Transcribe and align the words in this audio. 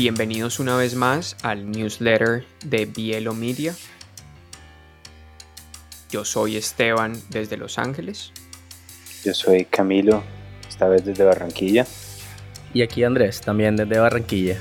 Bienvenidos 0.00 0.60
una 0.60 0.78
vez 0.78 0.94
más 0.94 1.36
al 1.42 1.70
newsletter 1.70 2.46
de 2.64 2.86
Bielo 2.86 3.34
Media. 3.34 3.76
Yo 6.10 6.24
soy 6.24 6.56
Esteban 6.56 7.20
desde 7.28 7.58
Los 7.58 7.78
Ángeles. 7.78 8.32
Yo 9.22 9.34
soy 9.34 9.66
Camilo, 9.66 10.24
esta 10.66 10.88
vez 10.88 11.04
desde 11.04 11.22
Barranquilla. 11.24 11.84
Y 12.72 12.80
aquí 12.80 13.04
Andrés, 13.04 13.42
también 13.42 13.76
desde 13.76 13.98
Barranquilla. 13.98 14.56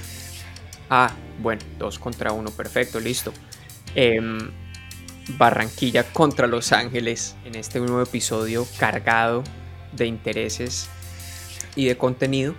Ah, 0.89 1.13
bueno, 1.41 1.61
dos 1.77 1.99
contra 1.99 2.33
uno, 2.33 2.51
perfecto, 2.51 2.99
listo. 2.99 3.31
Em, 3.95 4.51
Barranquilla 5.37 6.03
contra 6.11 6.47
Los 6.47 6.73
Ángeles 6.73 7.37
en 7.45 7.55
este 7.55 7.79
nuevo 7.79 8.01
episodio 8.01 8.67
cargado 8.77 9.45
de 9.93 10.05
intereses 10.05 10.89
y 11.77 11.85
de 11.85 11.97
contenido. 11.97 12.55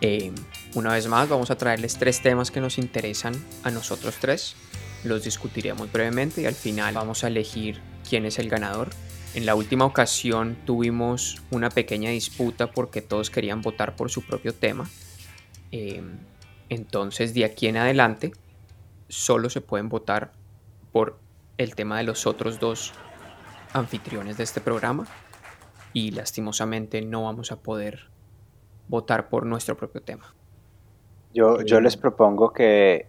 Em, 0.00 0.32
una 0.74 0.92
vez 0.92 1.08
más 1.08 1.28
vamos 1.28 1.50
a 1.50 1.58
traerles 1.58 1.96
tres 1.98 2.22
temas 2.22 2.50
que 2.50 2.60
nos 2.60 2.78
interesan 2.78 3.34
a 3.64 3.70
nosotros 3.70 4.16
tres. 4.20 4.54
Los 5.02 5.24
discutiremos 5.24 5.90
brevemente 5.90 6.42
y 6.42 6.46
al 6.46 6.54
final 6.54 6.94
vamos 6.94 7.24
a 7.24 7.26
elegir 7.26 7.80
quién 8.08 8.24
es 8.24 8.38
el 8.38 8.48
ganador. 8.48 8.90
En 9.34 9.46
la 9.46 9.54
última 9.54 9.84
ocasión 9.84 10.56
tuvimos 10.66 11.42
una 11.50 11.70
pequeña 11.70 12.10
disputa 12.10 12.70
porque 12.70 13.02
todos 13.02 13.30
querían 13.30 13.62
votar 13.62 13.96
por 13.96 14.10
su 14.10 14.22
propio 14.22 14.54
tema. 14.54 14.88
Em, 15.72 16.18
entonces 16.68 17.34
de 17.34 17.44
aquí 17.44 17.66
en 17.66 17.76
adelante 17.76 18.32
solo 19.08 19.50
se 19.50 19.60
pueden 19.60 19.88
votar 19.88 20.32
por 20.92 21.18
el 21.58 21.74
tema 21.74 21.98
de 21.98 22.04
los 22.04 22.26
otros 22.26 22.60
dos 22.60 22.92
anfitriones 23.72 24.36
de 24.36 24.44
este 24.44 24.60
programa 24.60 25.06
y 25.92 26.12
lastimosamente 26.12 27.02
no 27.02 27.24
vamos 27.24 27.50
a 27.50 27.60
poder 27.60 28.08
votar 28.88 29.28
por 29.28 29.46
nuestro 29.46 29.76
propio 29.76 30.00
tema. 30.02 30.34
Yo, 31.32 31.62
yo 31.62 31.80
les 31.80 31.96
propongo 31.96 32.52
que 32.52 33.06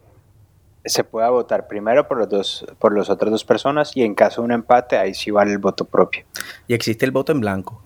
se 0.86 1.04
pueda 1.04 1.30
votar 1.30 1.68
primero 1.68 2.08
por 2.08 2.18
los 2.18 2.30
dos, 2.30 2.66
por 2.80 2.98
las 2.98 3.10
otras 3.10 3.32
dos 3.32 3.44
personas 3.44 3.96
y 3.96 4.04
en 4.04 4.16
caso 4.16 4.42
de 4.42 4.46
un 4.46 4.52
empate 4.52 4.98
ahí 4.98 5.14
sí 5.14 5.32
vale 5.32 5.52
el 5.52 5.60
voto 5.60 5.86
propio. 5.86 6.24
Y 6.68 6.74
existe 6.74 7.06
el 7.06 7.12
voto 7.12 7.32
en 7.32 7.40
blanco. 7.40 7.82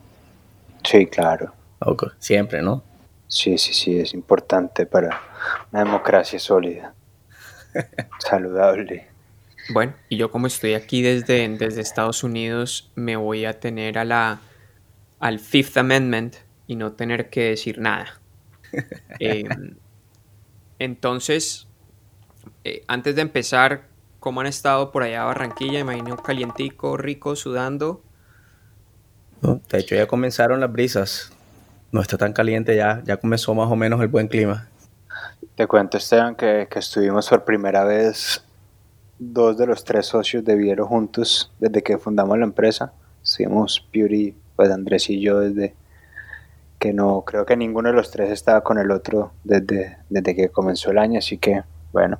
Sí, 0.83 1.05
claro. 1.07 1.53
Okay. 1.79 2.09
Siempre, 2.19 2.61
¿no? 2.61 2.83
Sí, 3.27 3.57
sí, 3.57 3.73
sí, 3.73 3.99
es 3.99 4.13
importante 4.13 4.85
para 4.85 5.21
una 5.71 5.83
democracia 5.83 6.39
sólida, 6.39 6.93
saludable. 8.19 9.07
Bueno, 9.73 9.93
y 10.09 10.17
yo 10.17 10.29
como 10.29 10.47
estoy 10.47 10.75
aquí 10.75 11.01
desde, 11.01 11.47
desde 11.49 11.81
Estados 11.81 12.23
Unidos, 12.23 12.91
me 12.95 13.15
voy 13.15 13.45
a 13.45 13.59
tener 13.59 13.97
a 13.97 14.05
la, 14.05 14.39
al 15.19 15.39
Fifth 15.39 15.77
Amendment 15.77 16.35
y 16.67 16.75
no 16.75 16.93
tener 16.93 17.29
que 17.29 17.49
decir 17.49 17.79
nada. 17.79 18.19
Eh, 19.19 19.47
entonces, 20.79 21.67
eh, 22.63 22.83
antes 22.87 23.15
de 23.15 23.21
empezar, 23.21 23.87
¿cómo 24.19 24.41
han 24.41 24.47
estado 24.47 24.91
por 24.91 25.03
allá 25.03 25.23
Barranquilla? 25.23 25.79
Imagino 25.79 26.17
calientico, 26.17 26.97
rico, 26.97 27.35
sudando. 27.35 28.01
de 29.41 29.79
hecho, 29.79 29.95
ya 29.95 30.07
comenzaron 30.07 30.59
las 30.59 30.71
brisas. 30.71 31.31
No 31.91 32.01
está 32.01 32.17
tan 32.17 32.33
caliente 32.33 32.75
ya, 32.75 33.01
ya 33.05 33.17
comenzó 33.17 33.53
más 33.53 33.71
o 33.71 33.75
menos 33.75 34.01
el 34.01 34.07
buen 34.07 34.27
clima. 34.27 34.67
Te 35.55 35.67
cuento, 35.67 35.97
Esteban, 35.97 36.35
que, 36.35 36.67
que 36.69 36.79
estuvimos 36.79 37.29
por 37.29 37.45
primera 37.45 37.85
vez 37.85 38.43
dos 39.17 39.57
de 39.57 39.65
los 39.65 39.83
tres 39.85 40.07
socios 40.07 40.43
de 40.43 40.55
Viero 40.55 40.85
juntos 40.85 41.51
desde 41.59 41.81
que 41.81 41.97
fundamos 41.97 42.37
la 42.37 42.45
empresa. 42.45 42.91
Estuvimos 43.23 43.87
Beauty, 43.93 44.35
pues 44.55 44.69
Andrés 44.71 45.09
y 45.09 45.21
yo 45.21 45.39
desde 45.39 45.73
que 46.79 46.93
no, 46.93 47.23
creo 47.25 47.45
que 47.45 47.55
ninguno 47.55 47.89
de 47.89 47.95
los 47.95 48.11
tres 48.11 48.31
estaba 48.31 48.61
con 48.61 48.77
el 48.77 48.91
otro 48.91 49.31
desde, 49.43 49.97
desde 50.09 50.35
que 50.35 50.49
comenzó 50.49 50.91
el 50.91 50.97
año, 50.97 51.19
así 51.19 51.37
que 51.37 51.63
bueno, 51.91 52.19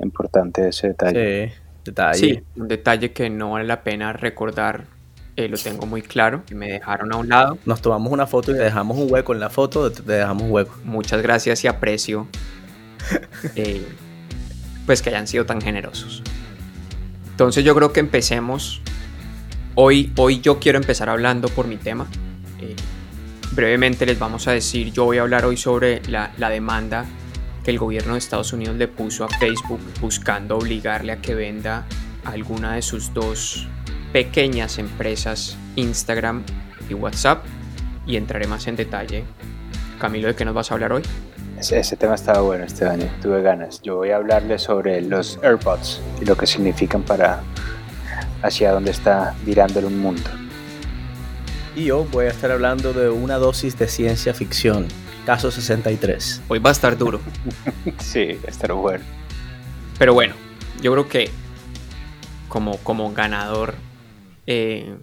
importante 0.00 0.68
ese 0.68 0.88
detalle. 0.88 1.48
Sí, 1.48 1.54
detalle. 1.84 2.18
Sí, 2.18 2.42
un 2.56 2.68
detalle 2.68 3.12
que 3.12 3.30
no 3.30 3.52
vale 3.52 3.66
la 3.66 3.82
pena 3.82 4.12
recordar, 4.12 4.84
eh, 5.36 5.48
lo 5.48 5.58
tengo 5.58 5.86
muy 5.86 6.02
claro, 6.02 6.42
me 6.52 6.72
dejaron 6.72 7.12
a 7.12 7.16
un 7.16 7.28
lado. 7.28 7.58
Nos 7.66 7.82
tomamos 7.82 8.12
una 8.12 8.26
foto 8.26 8.50
y 8.50 8.54
le 8.54 8.64
dejamos 8.64 8.98
un 8.98 9.12
hueco 9.12 9.32
en 9.32 9.40
la 9.40 9.50
foto, 9.50 9.92
le 10.06 10.14
dejamos 10.14 10.44
un 10.44 10.50
hueco. 10.50 10.74
Muchas 10.84 11.22
gracias 11.22 11.62
y 11.64 11.68
aprecio 11.68 12.26
eh, 13.54 13.86
pues 14.86 15.02
que 15.02 15.10
hayan 15.10 15.26
sido 15.26 15.46
tan 15.46 15.60
generosos. 15.60 16.22
Entonces 17.30 17.64
yo 17.64 17.74
creo 17.74 17.92
que 17.92 18.00
empecemos. 18.00 18.80
Hoy, 19.74 20.10
hoy 20.16 20.40
yo 20.40 20.58
quiero 20.58 20.78
empezar 20.78 21.10
hablando 21.10 21.48
por 21.48 21.66
mi 21.66 21.76
tema. 21.76 22.06
Brevemente 23.56 24.04
les 24.04 24.18
vamos 24.18 24.46
a 24.48 24.52
decir, 24.52 24.92
yo 24.92 25.06
voy 25.06 25.16
a 25.16 25.22
hablar 25.22 25.46
hoy 25.46 25.56
sobre 25.56 26.02
la, 26.10 26.30
demanda 26.50 27.06
que 27.64 27.70
el 27.70 27.78
gobierno 27.78 28.12
de 28.12 28.18
Estados 28.18 28.52
Unidos 28.52 28.76
le 28.76 28.86
puso 28.86 29.24
a 29.24 29.28
Facebook 29.28 29.80
buscando 29.98 30.58
obligarle 30.58 31.12
a 31.12 31.22
que 31.22 31.34
venda 31.34 31.86
alguna 32.26 32.74
de 32.74 32.82
sus 32.82 33.14
dos 33.14 33.66
pequeñas 34.12 34.76
empresas, 34.76 35.56
Instagram 35.74 36.44
y 36.90 36.92
WhatsApp. 36.92 37.46
Y 38.06 38.18
entraré 38.18 38.46
más 38.46 38.66
en 38.66 38.76
detalle. 38.76 39.24
Camilo, 39.98 40.28
¿de 40.28 40.34
qué 40.34 40.44
nos 40.44 40.54
vas 40.54 40.70
a 40.70 40.74
hablar 40.74 40.92
hoy? 40.92 41.02
Ese, 41.58 41.96
tema 41.96 42.14
estaba 42.14 42.42
bueno 42.42 42.64
este 42.64 42.84
año, 42.84 43.10
tuve 43.22 43.40
ganas. 43.40 43.80
Yo 43.80 43.96
voy 43.96 44.10
a 44.10 44.16
hablarles 44.16 44.60
sobre 44.60 45.00
los 45.00 45.38
AirPods 45.42 46.02
y 46.20 46.26
lo 46.26 46.36
que 46.36 46.46
significan 46.46 47.02
para 47.02 47.40
hacia 48.42 48.72
dónde 48.72 48.90
está 48.90 49.34
virando 49.46 49.80
el 49.80 49.88
mundo. 49.88 50.28
Y 51.76 51.84
yo 51.84 52.06
voy 52.06 52.24
a 52.24 52.30
estar 52.30 52.50
hablando 52.50 52.94
de 52.94 53.10
una 53.10 53.36
dosis 53.36 53.78
de 53.78 53.86
ciencia 53.86 54.32
ficción, 54.32 54.88
caso 55.26 55.50
63. 55.50 56.40
Hoy 56.48 56.58
va 56.58 56.70
a 56.70 56.72
estar 56.72 56.96
duro. 56.96 57.20
sí, 57.98 58.32
va 58.42 58.46
a 58.46 58.50
estar 58.50 58.72
bueno. 58.72 59.04
Pero 59.98 60.14
bueno, 60.14 60.34
yo 60.80 60.90
creo 60.92 61.06
que 61.06 61.28
como, 62.48 62.78
como 62.78 63.12
ganador 63.12 63.74
eh, 64.46 64.96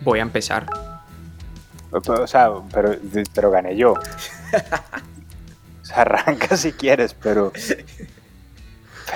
voy 0.00 0.18
a 0.18 0.22
empezar. 0.22 0.66
O 1.92 2.26
sea, 2.26 2.50
pero, 2.72 2.96
pero 3.32 3.52
gané 3.52 3.76
yo. 3.76 3.92
o 5.82 5.84
sea, 5.84 5.98
arranca 5.98 6.56
si 6.56 6.72
quieres, 6.72 7.14
pero. 7.14 7.52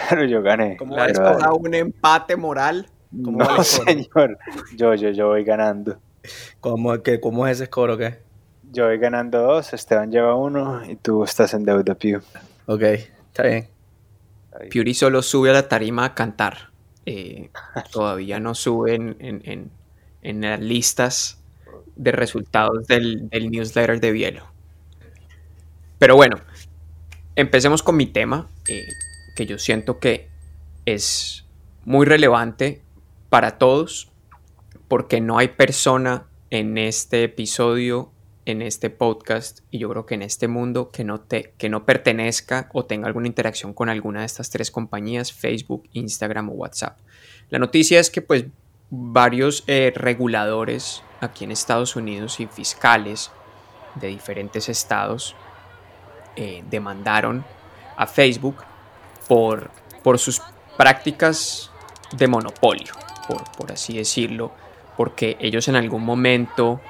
Pero 0.08 0.24
yo 0.24 0.40
gané. 0.40 0.76
¿Cómo 0.76 0.94
va 0.94 1.06
a 1.06 1.52
un 1.52 1.74
empate 1.74 2.36
moral? 2.36 2.88
No, 3.10 3.64
señor. 3.64 4.38
Yo, 4.76 4.94
yo, 4.94 5.10
yo 5.10 5.26
voy 5.26 5.42
ganando. 5.42 5.98
¿Cómo, 6.60 7.02
que, 7.02 7.20
¿Cómo 7.20 7.46
es 7.46 7.58
ese 7.58 7.66
score 7.66 7.90
o 7.90 7.98
qué? 7.98 8.18
Yo 8.72 8.86
voy 8.86 8.98
ganando 8.98 9.42
dos, 9.42 9.72
Esteban 9.72 10.10
lleva 10.10 10.34
uno 10.34 10.82
y 10.88 10.96
tú 10.96 11.24
estás 11.24 11.52
en 11.54 11.64
deuda, 11.64 11.94
Pew. 11.94 12.22
Ok, 12.66 12.82
está 12.82 13.42
bien. 13.42 13.68
Pewry 14.70 14.94
solo 14.94 15.22
sube 15.22 15.50
a 15.50 15.52
la 15.52 15.68
tarima 15.68 16.04
a 16.04 16.14
cantar. 16.14 16.70
Eh, 17.06 17.50
todavía 17.92 18.40
no 18.40 18.54
sube 18.54 18.94
en, 18.94 19.16
en, 19.18 19.42
en, 19.44 19.70
en, 20.22 20.40
las 20.42 20.60
listas 20.60 21.38
de 21.96 22.12
resultados 22.12 22.86
del, 22.86 23.28
del 23.28 23.50
newsletter 23.50 24.00
de 24.00 24.12
Bielo. 24.12 24.46
Pero 25.98 26.16
bueno, 26.16 26.36
empecemos 27.36 27.82
con 27.82 27.96
mi 27.96 28.06
tema, 28.06 28.48
eh, 28.68 28.86
que 29.36 29.46
yo 29.46 29.58
siento 29.58 29.98
que 29.98 30.28
es 30.86 31.44
muy 31.84 32.06
relevante 32.06 32.82
para 33.28 33.58
todos, 33.58 34.11
porque 34.92 35.22
no 35.22 35.38
hay 35.38 35.48
persona 35.48 36.26
en 36.50 36.76
este 36.76 37.24
episodio, 37.24 38.12
en 38.44 38.60
este 38.60 38.90
podcast, 38.90 39.60
y 39.70 39.78
yo 39.78 39.88
creo 39.88 40.04
que 40.04 40.16
en 40.16 40.20
este 40.20 40.48
mundo 40.48 40.90
que 40.90 41.02
no, 41.02 41.24
que 41.28 41.68
no 41.70 41.86
pertenezca 41.86 42.68
o 42.74 42.84
tenga 42.84 43.06
alguna 43.06 43.26
interacción 43.26 43.72
con 43.72 43.88
alguna 43.88 44.20
de 44.20 44.26
estas 44.26 44.50
tres 44.50 44.70
compañías, 44.70 45.32
Facebook, 45.32 45.88
Instagram 45.94 46.50
o 46.50 46.52
WhatsApp. 46.52 46.98
La 47.48 47.58
noticia 47.58 48.00
es 48.00 48.10
que 48.10 48.20
pues 48.20 48.44
varios 48.90 49.64
eh, 49.66 49.94
reguladores 49.96 51.02
aquí 51.22 51.44
en 51.44 51.52
Estados 51.52 51.96
Unidos 51.96 52.38
y 52.38 52.46
fiscales 52.46 53.30
de 53.94 54.08
diferentes 54.08 54.68
estados 54.68 55.34
eh, 56.36 56.62
demandaron 56.68 57.46
a 57.96 58.06
Facebook 58.06 58.56
por, 59.26 59.70
por 60.02 60.18
sus 60.18 60.42
prácticas 60.76 61.70
de 62.14 62.28
monopolio, 62.28 62.92
por, 63.26 63.42
por 63.56 63.72
así 63.72 63.96
decirlo, 63.96 64.52
porque 64.96 65.36
ellos 65.40 65.68
en 65.68 65.76
algún 65.76 66.04
momento 66.04 66.80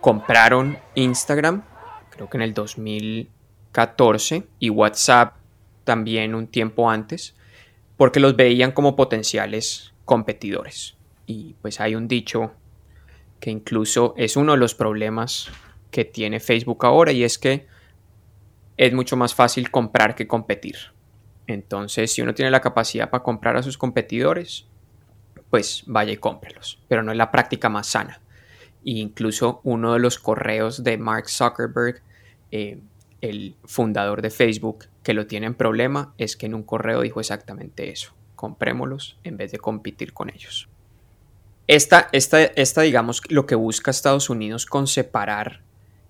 compraron 0.00 0.78
Instagram, 0.94 1.64
creo 2.10 2.28
que 2.30 2.36
en 2.36 2.42
el 2.42 2.54
2014, 2.54 4.46
y 4.58 4.70
WhatsApp 4.70 5.36
también 5.84 6.34
un 6.34 6.46
tiempo 6.46 6.90
antes, 6.90 7.34
porque 7.96 8.20
los 8.20 8.36
veían 8.36 8.72
como 8.72 8.96
potenciales 8.96 9.92
competidores. 10.04 10.96
Y 11.26 11.54
pues 11.62 11.80
hay 11.80 11.94
un 11.94 12.08
dicho 12.08 12.52
que 13.40 13.50
incluso 13.50 14.14
es 14.16 14.36
uno 14.36 14.52
de 14.52 14.58
los 14.58 14.74
problemas 14.74 15.50
que 15.90 16.04
tiene 16.04 16.40
Facebook 16.40 16.84
ahora 16.84 17.12
y 17.12 17.24
es 17.24 17.38
que 17.38 17.66
es 18.76 18.92
mucho 18.92 19.16
más 19.16 19.34
fácil 19.34 19.70
comprar 19.70 20.14
que 20.14 20.26
competir. 20.26 20.76
Entonces, 21.46 22.12
si 22.12 22.22
uno 22.22 22.34
tiene 22.34 22.50
la 22.50 22.60
capacidad 22.60 23.10
para 23.10 23.22
comprar 23.22 23.56
a 23.56 23.62
sus 23.62 23.78
competidores, 23.78 24.66
pues 25.56 25.84
vaya 25.86 26.12
y 26.12 26.18
cómprelos. 26.18 26.78
Pero 26.86 27.02
no 27.02 27.12
es 27.12 27.16
la 27.16 27.30
práctica 27.30 27.70
más 27.70 27.86
sana. 27.86 28.20
E 28.84 28.90
incluso 28.90 29.62
uno 29.64 29.94
de 29.94 30.00
los 30.00 30.18
correos 30.18 30.84
de 30.84 30.98
Mark 30.98 31.30
Zuckerberg 31.30 32.02
eh, 32.50 32.78
el 33.22 33.56
fundador 33.64 34.20
de 34.20 34.28
Facebook, 34.28 34.84
que 35.02 35.14
lo 35.14 35.26
tiene 35.26 35.46
en 35.46 35.54
problema, 35.54 36.12
es 36.18 36.36
que 36.36 36.44
en 36.44 36.54
un 36.54 36.62
correo 36.62 37.00
dijo 37.00 37.20
exactamente 37.20 37.88
eso. 37.90 38.12
Comprémoslos 38.34 39.18
en 39.24 39.38
vez 39.38 39.50
de 39.50 39.56
competir 39.56 40.12
con 40.12 40.28
ellos. 40.28 40.68
Esta, 41.68 42.10
esta, 42.12 42.42
esta, 42.42 42.82
digamos, 42.82 43.22
lo 43.30 43.46
que 43.46 43.54
busca 43.54 43.90
Estados 43.90 44.28
Unidos 44.28 44.66
con 44.66 44.86
separar 44.86 45.62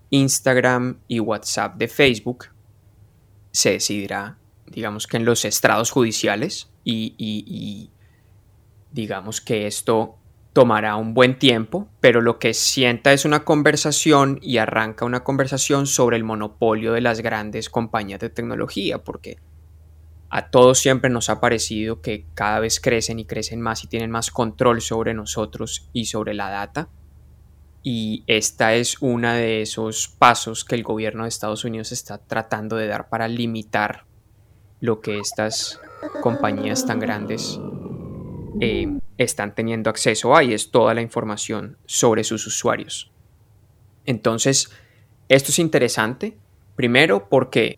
Instagram 0.09 0.99
y 1.07 1.21
WhatsApp 1.21 1.77
de 1.77 1.87
Facebook, 1.87 2.47
se 3.51 3.71
decidirá, 3.71 4.37
digamos 4.65 5.07
que 5.07 5.15
en 5.15 5.23
los 5.23 5.45
estrados 5.45 5.89
judiciales 5.89 6.69
y, 6.83 7.15
y 7.17 7.91
digamos 8.97 9.41
que 9.41 9.67
esto 9.67 10.17
tomará 10.53 10.95
un 10.95 11.13
buen 11.13 11.37
tiempo, 11.37 11.87
pero 12.01 12.19
lo 12.19 12.39
que 12.39 12.55
sienta 12.55 13.13
es 13.13 13.25
una 13.25 13.45
conversación 13.45 14.39
y 14.41 14.57
arranca 14.57 15.05
una 15.05 15.23
conversación 15.23 15.85
sobre 15.85 16.17
el 16.17 16.23
monopolio 16.23 16.93
de 16.93 17.01
las 17.01 17.21
grandes 17.21 17.69
compañías 17.69 18.19
de 18.19 18.31
tecnología, 18.31 19.03
porque 19.03 19.37
a 20.29 20.49
todos 20.49 20.79
siempre 20.79 21.11
nos 21.11 21.29
ha 21.29 21.39
parecido 21.39 22.01
que 22.01 22.25
cada 22.33 22.59
vez 22.59 22.79
crecen 22.79 23.19
y 23.19 23.25
crecen 23.25 23.61
más 23.61 23.83
y 23.83 23.87
tienen 23.87 24.09
más 24.09 24.31
control 24.31 24.81
sobre 24.81 25.13
nosotros 25.13 25.89
y 25.93 26.05
sobre 26.05 26.33
la 26.33 26.49
data. 26.49 26.89
Y 27.83 28.23
esta 28.25 28.73
es 28.73 28.97
una 28.99 29.35
de 29.35 29.61
esos 29.61 30.07
pasos 30.07 30.65
que 30.65 30.73
el 30.73 30.81
gobierno 30.81 31.23
de 31.23 31.29
Estados 31.29 31.65
Unidos 31.65 31.91
está 31.91 32.17
tratando 32.17 32.77
de 32.77 32.87
dar 32.87 33.09
para 33.09 33.27
limitar 33.27 34.05
lo 34.79 35.01
que 35.01 35.19
estas 35.19 35.79
compañías 36.21 36.87
tan 36.87 36.99
grandes 36.99 37.59
eh, 38.61 38.99
están 39.17 39.55
teniendo 39.55 39.89
acceso 39.89 40.35
a 40.35 40.43
y 40.43 40.53
es 40.53 40.71
toda 40.71 40.93
la 40.93 41.01
información 41.01 41.77
sobre 41.85 42.23
sus 42.23 42.45
usuarios. 42.47 43.11
Entonces, 44.05 44.71
esto 45.29 45.51
es 45.51 45.59
interesante, 45.59 46.37
primero 46.75 47.27
porque 47.29 47.77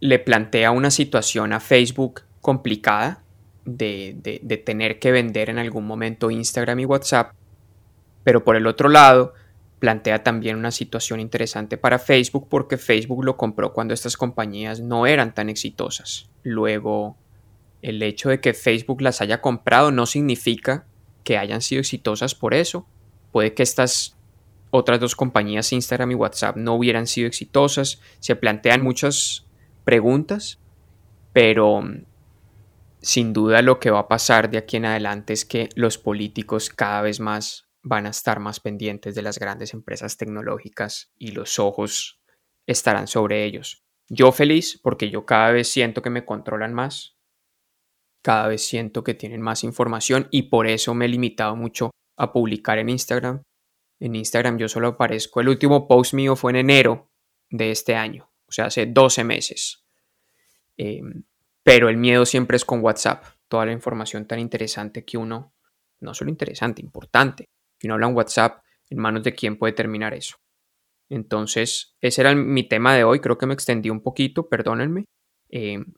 le 0.00 0.18
plantea 0.18 0.70
una 0.70 0.90
situación 0.90 1.52
a 1.52 1.60
Facebook 1.60 2.22
complicada 2.40 3.22
de, 3.64 4.16
de, 4.42 4.56
tener 4.56 4.98
que 4.98 5.12
vender 5.12 5.50
en 5.50 5.58
algún 5.58 5.86
momento 5.86 6.30
Instagram 6.30 6.80
y 6.80 6.84
WhatsApp, 6.86 7.32
pero 8.24 8.44
por 8.44 8.56
el 8.56 8.66
otro 8.66 8.88
lado, 8.88 9.34
plantea 9.78 10.22
también 10.22 10.56
una 10.56 10.70
situación 10.70 11.20
interesante 11.20 11.78
para 11.78 11.98
Facebook 11.98 12.48
porque 12.48 12.76
Facebook 12.76 13.24
lo 13.24 13.36
compró 13.36 13.72
cuando 13.72 13.94
estas 13.94 14.16
compañías 14.16 14.80
no 14.80 15.06
eran 15.06 15.34
tan 15.34 15.48
exitosas. 15.48 16.28
Luego 16.42 17.16
el 17.82 18.02
hecho 18.02 18.28
de 18.28 18.40
que 18.40 18.54
Facebook 18.54 19.00
las 19.00 19.20
haya 19.20 19.40
comprado 19.40 19.90
no 19.90 20.06
significa 20.06 20.86
que 21.24 21.38
hayan 21.38 21.62
sido 21.62 21.80
exitosas 21.80 22.34
por 22.34 22.54
eso. 22.54 22.86
Puede 23.32 23.54
que 23.54 23.62
estas 23.62 24.16
otras 24.70 25.00
dos 25.00 25.16
compañías, 25.16 25.72
Instagram 25.72 26.12
y 26.12 26.14
WhatsApp, 26.14 26.56
no 26.56 26.74
hubieran 26.74 27.06
sido 27.06 27.26
exitosas. 27.26 28.00
Se 28.20 28.36
plantean 28.36 28.82
muchas 28.82 29.46
preguntas, 29.84 30.60
pero 31.32 31.82
mm, 31.82 32.04
sin 33.00 33.32
duda 33.32 33.62
lo 33.62 33.80
que 33.80 33.90
va 33.90 34.00
a 34.00 34.08
pasar 34.08 34.50
de 34.50 34.58
aquí 34.58 34.76
en 34.76 34.86
adelante 34.86 35.32
es 35.32 35.44
que 35.44 35.68
los 35.74 35.98
políticos 35.98 36.70
cada 36.70 37.02
vez 37.02 37.20
más 37.20 37.68
van 37.82 38.06
a 38.06 38.10
estar 38.10 38.40
más 38.40 38.60
pendientes 38.60 39.14
de 39.14 39.22
las 39.22 39.38
grandes 39.38 39.72
empresas 39.72 40.16
tecnológicas 40.16 41.12
y 41.16 41.32
los 41.32 41.58
ojos 41.58 42.20
estarán 42.66 43.06
sobre 43.06 43.44
ellos. 43.44 43.84
Yo 44.08 44.32
feliz 44.32 44.78
porque 44.82 45.10
yo 45.10 45.24
cada 45.24 45.50
vez 45.50 45.68
siento 45.68 46.02
que 46.02 46.10
me 46.10 46.24
controlan 46.24 46.74
más, 46.74 47.16
cada 48.22 48.48
vez 48.48 48.66
siento 48.66 49.02
que 49.02 49.14
tienen 49.14 49.40
más 49.40 49.64
información 49.64 50.28
y 50.30 50.42
por 50.42 50.66
eso 50.66 50.94
me 50.94 51.06
he 51.06 51.08
limitado 51.08 51.56
mucho 51.56 51.90
a 52.16 52.32
publicar 52.32 52.78
en 52.78 52.88
Instagram. 52.88 53.42
En 53.98 54.14
Instagram 54.14 54.58
yo 54.58 54.68
solo 54.68 54.88
aparezco, 54.88 55.40
el 55.40 55.48
último 55.48 55.88
post 55.88 56.14
mío 56.14 56.36
fue 56.36 56.52
en 56.52 56.56
enero 56.56 57.10
de 57.50 57.70
este 57.70 57.94
año, 57.94 58.30
o 58.46 58.52
sea, 58.52 58.66
hace 58.66 58.86
12 58.86 59.24
meses. 59.24 59.84
Em, 60.76 61.24
pero 61.62 61.88
el 61.88 61.96
miedo 61.96 62.24
siempre 62.24 62.56
es 62.56 62.64
con 62.64 62.82
WhatsApp, 62.82 63.24
toda 63.48 63.66
la 63.66 63.72
información 63.72 64.26
tan 64.26 64.38
interesante 64.38 65.04
que 65.04 65.18
uno, 65.18 65.54
no 66.00 66.14
solo 66.14 66.30
interesante, 66.30 66.80
importante, 66.80 67.48
que 67.78 67.86
uno 67.86 67.94
habla 67.94 68.08
en 68.08 68.16
WhatsApp, 68.16 68.62
en 68.88 68.98
manos 68.98 69.22
de 69.22 69.34
quién 69.34 69.58
puede 69.58 69.72
terminar 69.72 70.14
eso. 70.14 70.36
Entonces, 71.08 71.96
ese 72.00 72.20
era 72.22 72.34
mi 72.34 72.68
tema 72.68 72.94
de 72.94 73.04
hoy, 73.04 73.20
creo 73.20 73.36
que 73.36 73.46
me 73.46 73.54
extendí 73.54 73.90
un 73.90 74.02
poquito, 74.02 74.48
perdónenme, 74.48 75.04
em, 75.48 75.92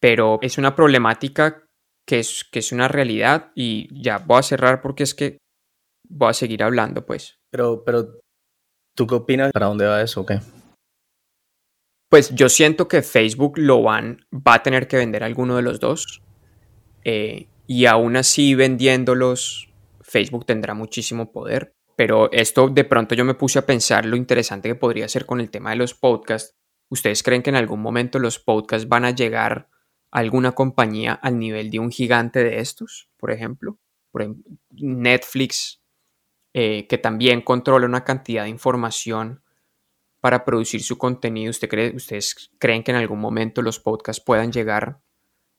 pero 0.00 0.38
es 0.42 0.58
una 0.58 0.74
problemática 0.74 1.65
que 2.06 2.20
es, 2.20 2.44
que 2.50 2.60
es 2.60 2.72
una 2.72 2.88
realidad 2.88 3.52
y 3.54 3.88
ya 4.02 4.18
voy 4.18 4.38
a 4.38 4.42
cerrar 4.42 4.80
porque 4.80 5.02
es 5.02 5.14
que 5.14 5.38
voy 6.08 6.30
a 6.30 6.34
seguir 6.34 6.62
hablando, 6.62 7.04
pues. 7.04 7.38
Pero, 7.50 7.82
pero, 7.84 8.20
¿tú 8.94 9.06
qué 9.06 9.16
opinas? 9.16 9.52
¿Para 9.52 9.66
dónde 9.66 9.86
va 9.86 10.02
eso 10.02 10.20
o 10.20 10.26
qué? 10.26 10.40
Pues 12.08 12.34
yo 12.34 12.48
siento 12.48 12.86
que 12.86 13.02
Facebook 13.02 13.58
lo 13.58 13.82
van, 13.82 14.24
va 14.32 14.54
a 14.54 14.62
tener 14.62 14.86
que 14.86 14.96
vender 14.96 15.24
alguno 15.24 15.56
de 15.56 15.62
los 15.62 15.80
dos. 15.80 16.22
Eh, 17.04 17.48
y 17.66 17.86
aún 17.86 18.16
así 18.16 18.54
vendiéndolos, 18.54 19.68
Facebook 20.00 20.46
tendrá 20.46 20.74
muchísimo 20.74 21.32
poder. 21.32 21.72
Pero 21.96 22.30
esto 22.30 22.68
de 22.68 22.84
pronto 22.84 23.14
yo 23.14 23.24
me 23.24 23.34
puse 23.34 23.58
a 23.58 23.66
pensar 23.66 24.04
lo 24.06 24.16
interesante 24.16 24.68
que 24.68 24.74
podría 24.74 25.08
ser 25.08 25.26
con 25.26 25.40
el 25.40 25.50
tema 25.50 25.70
de 25.70 25.76
los 25.76 25.94
podcasts. 25.94 26.54
¿Ustedes 26.90 27.24
creen 27.24 27.42
que 27.42 27.50
en 27.50 27.56
algún 27.56 27.80
momento 27.80 28.20
los 28.20 28.38
podcasts 28.38 28.88
van 28.88 29.04
a 29.04 29.10
llegar 29.10 29.68
alguna 30.16 30.52
compañía 30.52 31.12
al 31.12 31.38
nivel 31.38 31.70
de 31.70 31.78
un 31.78 31.90
gigante 31.90 32.42
de 32.42 32.60
estos, 32.60 33.10
por 33.18 33.30
ejemplo. 33.30 33.78
Por 34.10 34.34
Netflix, 34.70 35.82
eh, 36.54 36.86
que 36.88 36.96
también 36.96 37.42
controla 37.42 37.84
una 37.84 38.02
cantidad 38.02 38.44
de 38.44 38.48
información 38.48 39.42
para 40.22 40.42
producir 40.42 40.82
su 40.82 40.96
contenido. 40.96 41.50
¿Usted 41.50 41.68
cree, 41.68 41.94
¿Ustedes 41.94 42.50
creen 42.58 42.82
que 42.82 42.92
en 42.92 42.96
algún 42.96 43.20
momento 43.20 43.60
los 43.60 43.78
podcasts 43.78 44.24
puedan 44.24 44.52
llegar 44.52 45.02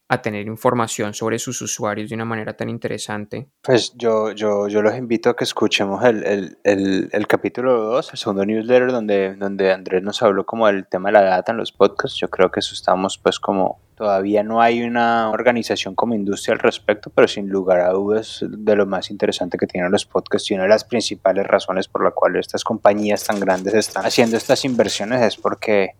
a 0.08 0.24
tener 0.24 0.48
información 0.48 1.14
sobre 1.14 1.38
sus 1.38 1.62
usuarios 1.62 2.10
de 2.10 2.16
una 2.16 2.26
manera 2.26 2.58
tan 2.58 2.68
interesante? 2.68 3.52
Pues 3.62 3.94
yo, 3.96 4.32
yo, 4.32 4.68
yo 4.68 4.82
los 4.82 4.98
invito 4.98 5.30
a 5.30 5.36
que 5.36 5.44
escuchemos 5.44 6.04
el, 6.04 6.58
el, 6.64 7.10
el, 7.12 7.28
capítulo 7.28 7.80
2, 7.80 8.12
el 8.14 8.18
segundo 8.18 8.44
newsletter, 8.44 8.92
donde, 8.92 9.36
donde 9.36 9.72
Andrés 9.72 10.02
nos 10.02 10.24
habló 10.24 10.48
como 10.48 10.66
del 10.66 10.88
tema 10.88 11.10
de 11.10 11.14
la 11.14 11.22
data 11.26 11.52
en 11.52 11.60
los 11.60 11.72
podcasts. 11.72 12.18
Yo 12.18 12.32
creo 12.32 12.50
que 12.50 12.62
eso 12.62 12.74
estamos 12.74 13.20
pues 13.20 13.40
como, 13.40 13.87
todavía 13.98 14.44
no 14.44 14.62
hay 14.62 14.84
una 14.84 15.32
organización 15.32 15.96
como 15.96 16.14
industria 16.14 16.54
al 16.54 16.60
respecto, 16.60 17.10
pero 17.10 17.28
sin 17.28 17.50
lugar 17.50 17.80
a 17.80 17.90
dudas 17.90 18.46
de 18.48 18.76
lo 18.76 18.86
más 18.86 19.10
interesante 19.10 19.58
que 19.58 19.66
tienen 19.66 19.92
los 19.92 20.06
podcasts 20.06 20.52
y 20.52 20.54
una 20.54 20.64
de 20.64 20.70
las 20.70 20.84
principales 20.84 21.48
razones 21.48 21.88
por 21.88 22.04
la 22.04 22.12
cual 22.12 22.36
estas 22.36 22.64
compañías 22.64 23.24
tan 23.24 23.40
grandes 23.40 23.74
están 23.74 24.06
haciendo 24.06 24.38
estas 24.38 24.64
inversiones 24.66 25.24
es 25.24 25.36
porque 25.36 25.96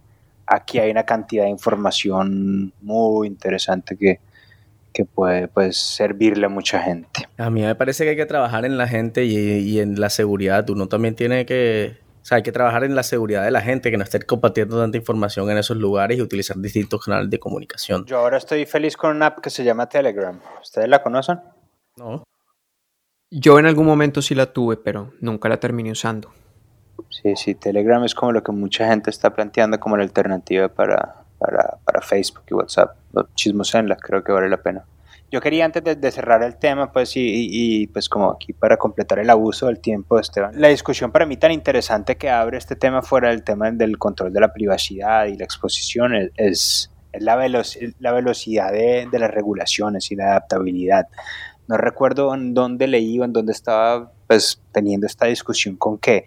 aquí 0.46 0.78
hay 0.78 0.92
una 0.92 1.04
cantidad 1.04 1.46
de 1.46 1.50
información 1.50 2.72
muy 2.82 3.28
interesante 3.28 3.98
que, 3.98 4.20
puede 5.14 5.48
pues, 5.48 5.78
servirle 5.78 6.48
a 6.48 6.50
mucha 6.50 6.82
gente. 6.82 7.28
A 7.38 7.52
mí 7.52 7.62
me 7.62 7.76
parece 7.76 8.04
que 8.04 8.12
hay 8.12 8.16
que 8.16 8.26
trabajar 8.26 8.66
en 8.66 8.80
la 8.80 8.88
gente 8.88 9.26
y, 9.26 9.80
en 9.80 10.00
la 10.00 10.10
seguridad. 10.10 10.68
Uno 10.72 10.88
también 10.88 11.14
tiene 11.14 11.46
que, 11.46 11.98
sea, 12.28 12.38
hay 12.38 12.44
que 12.44 12.52
trabajar 12.52 12.84
en 12.84 12.94
la 12.94 13.04
seguridad 13.04 13.44
de 13.44 13.52
la 13.52 13.62
gente, 13.62 13.90
que 13.90 13.98
no 13.98 14.04
esté 14.04 14.20
compartiendo 14.22 14.78
tanta 14.78 14.98
información 14.98 15.50
en 15.50 15.58
esos 15.58 15.78
lugares 15.78 16.18
y 16.18 16.22
utilizar 16.22 16.58
distintos 16.58 17.04
canales 17.06 17.30
de 17.30 17.40
comunicación. 17.40 18.06
Yo 18.06 18.20
ahora 18.20 18.38
estoy 18.38 18.66
feliz 18.66 18.98
con 18.98 19.16
una 19.16 19.28
app 19.28 19.40
que 19.40 19.50
se 19.50 19.64
llama 19.64 19.88
Telegram. 19.88 20.38
¿Ustedes 20.62 20.90
la 20.90 21.02
conocen? 21.02 21.40
No. 21.96 22.24
Yo 23.32 23.60
en 23.60 23.66
algún 23.66 23.86
momento 23.86 24.22
sí 24.22 24.36
la 24.36 24.52
tuve, 24.52 24.76
pero 24.76 25.14
nunca 25.22 25.48
la 25.48 25.58
terminé 25.58 25.92
usando. 25.92 26.34
Sí, 27.10 27.36
sí, 27.38 27.56
Telegram 27.56 28.04
es 28.04 28.14
como 28.14 28.34
lo 28.34 28.44
que 28.44 28.52
mucha 28.52 28.88
gente 28.88 29.10
está 29.10 29.34
planteando 29.34 29.80
como 29.80 29.96
la 29.96 30.04
alternativa 30.04 30.68
para, 30.68 31.24
para, 31.40 31.78
para 31.86 32.02
Facebook 32.02 32.44
y 32.50 32.54
WhatsApp. 32.56 32.98
Chismosenla, 33.36 33.96
creo 33.96 34.24
que 34.24 34.34
vale 34.34 34.50
la 34.50 34.58
pena. 34.58 34.86
Yo 35.30 35.42
quería 35.42 35.66
antes 35.66 35.84
de, 35.84 36.12
cerrar 36.12 36.42
el 36.44 36.56
tema, 36.56 36.92
pues, 36.92 37.18
y, 37.18 37.22
y, 37.22 37.88
pues 37.88 38.08
como 38.08 38.32
aquí 38.32 38.54
para 38.54 38.78
completar 38.78 39.20
el 39.20 39.30
abuso 39.30 39.68
del 39.68 39.80
tiempo, 39.80 40.20
Esteban, 40.20 40.60
la 40.60 40.70
discusión 40.70 41.12
para 41.12 41.26
mí 41.26 41.36
tan 41.36 41.52
interesante 41.52 42.16
que 42.16 42.30
abre 42.30 42.58
este 42.58 42.76
tema 42.78 43.02
fuera 43.02 43.30
del 43.30 43.44
tema 43.44 43.70
del 43.72 43.98
control 43.98 44.32
de 44.32 44.40
la 44.40 44.54
privacidad 44.54 45.26
y 45.26 45.36
la 45.36 45.44
exposición 45.44 46.16
es, 46.16 46.32
es, 46.38 46.92
la, 47.20 47.36
la 48.00 48.12
velocidad 48.14 48.72
de, 48.72 49.08
de 49.12 49.20
las 49.20 49.32
regulaciones 49.32 50.12
y 50.12 50.16
la 50.16 50.32
adaptabilidad. 50.32 51.08
No 51.68 51.76
recuerdo 51.76 52.34
en 52.34 52.54
dónde 52.54 52.88
leí 52.88 53.20
o 53.20 53.26
en 53.26 53.34
dónde 53.34 53.52
estaba 53.52 54.12
pues 54.28 54.62
teniendo 54.72 55.08
esta 55.08 55.26
discusión 55.26 55.76
con 55.78 55.98
que 55.98 56.26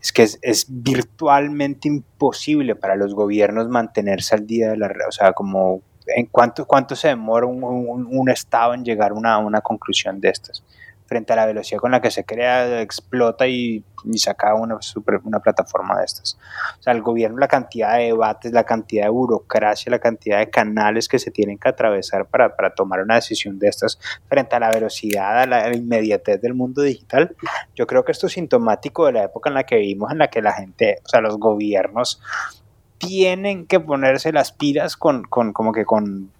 es 0.00 0.12
que 0.12 0.22
es, 0.22 0.66
virtualmente 0.68 1.88
imposible 1.88 2.76
para 2.76 2.96
los 2.96 3.14
gobiernos 3.14 3.68
mantenerse 3.68 4.34
al 4.34 4.46
día 4.46 4.70
de 4.70 4.76
la 4.76 4.90
o 5.08 5.12
sea, 5.12 5.32
como 5.32 5.82
en 6.16 6.26
cuánto, 6.26 6.66
cuánto 6.66 6.96
se 6.96 7.08
demora 7.08 7.46
un, 7.46 7.62
un, 7.62 8.30
Estado 8.30 8.74
en 8.74 8.84
llegar 8.84 9.10
a 9.10 9.14
una, 9.14 9.38
una 9.38 9.60
conclusión 9.60 10.20
de 10.20 10.28
estas 10.30 10.62
frente 11.10 11.32
a 11.32 11.36
la 11.36 11.44
velocidad 11.44 11.80
con 11.80 11.90
la 11.90 12.00
que 12.00 12.12
se 12.12 12.24
crea, 12.24 12.80
explota 12.80 13.48
y, 13.48 13.84
y 14.04 14.18
saca 14.18 14.54
una, 14.54 14.78
una 15.24 15.40
plataforma 15.40 15.98
de 15.98 16.04
estas. 16.04 16.38
O 16.78 16.82
sea, 16.84 16.92
el 16.92 17.02
gobierno, 17.02 17.36
la 17.38 17.48
cantidad 17.48 17.96
de 17.96 18.04
debates, 18.04 18.52
la 18.52 18.62
cantidad 18.62 19.06
de 19.06 19.10
burocracia, 19.10 19.90
la 19.90 19.98
cantidad 19.98 20.38
de 20.38 20.50
canales 20.50 21.08
que 21.08 21.18
se 21.18 21.32
tienen 21.32 21.58
que 21.58 21.68
atravesar 21.68 22.26
para, 22.26 22.54
para 22.54 22.72
tomar 22.74 23.00
una 23.00 23.16
decisión 23.16 23.58
de 23.58 23.66
estas 23.66 23.98
frente 24.28 24.54
a 24.54 24.60
la 24.60 24.70
velocidad, 24.70 25.40
a 25.40 25.46
la, 25.46 25.74
inmediatez 25.74 26.40
del 26.40 26.54
mundo 26.54 26.82
digital, 26.82 27.34
yo 27.74 27.88
creo 27.88 28.04
que 28.04 28.12
esto 28.12 28.28
es 28.28 28.34
sintomático 28.34 29.06
de 29.06 29.12
la 29.12 29.24
época 29.24 29.50
en 29.50 29.54
la 29.54 29.64
que 29.64 29.78
vivimos, 29.78 30.12
en 30.12 30.18
la 30.18 30.28
que 30.28 30.40
la 30.40 30.52
gente, 30.52 31.00
o 31.04 31.08
sea, 31.08 31.20
los 31.20 31.38
gobiernos 31.38 32.20
tienen 33.00 33.66
que 33.66 33.80
ponerse 33.80 34.30
las 34.30 34.52
pilas 34.52 34.96
con, 34.96 35.24
con 35.24 35.54
como 35.54 35.72
que 35.72 35.86
con 35.86 36.30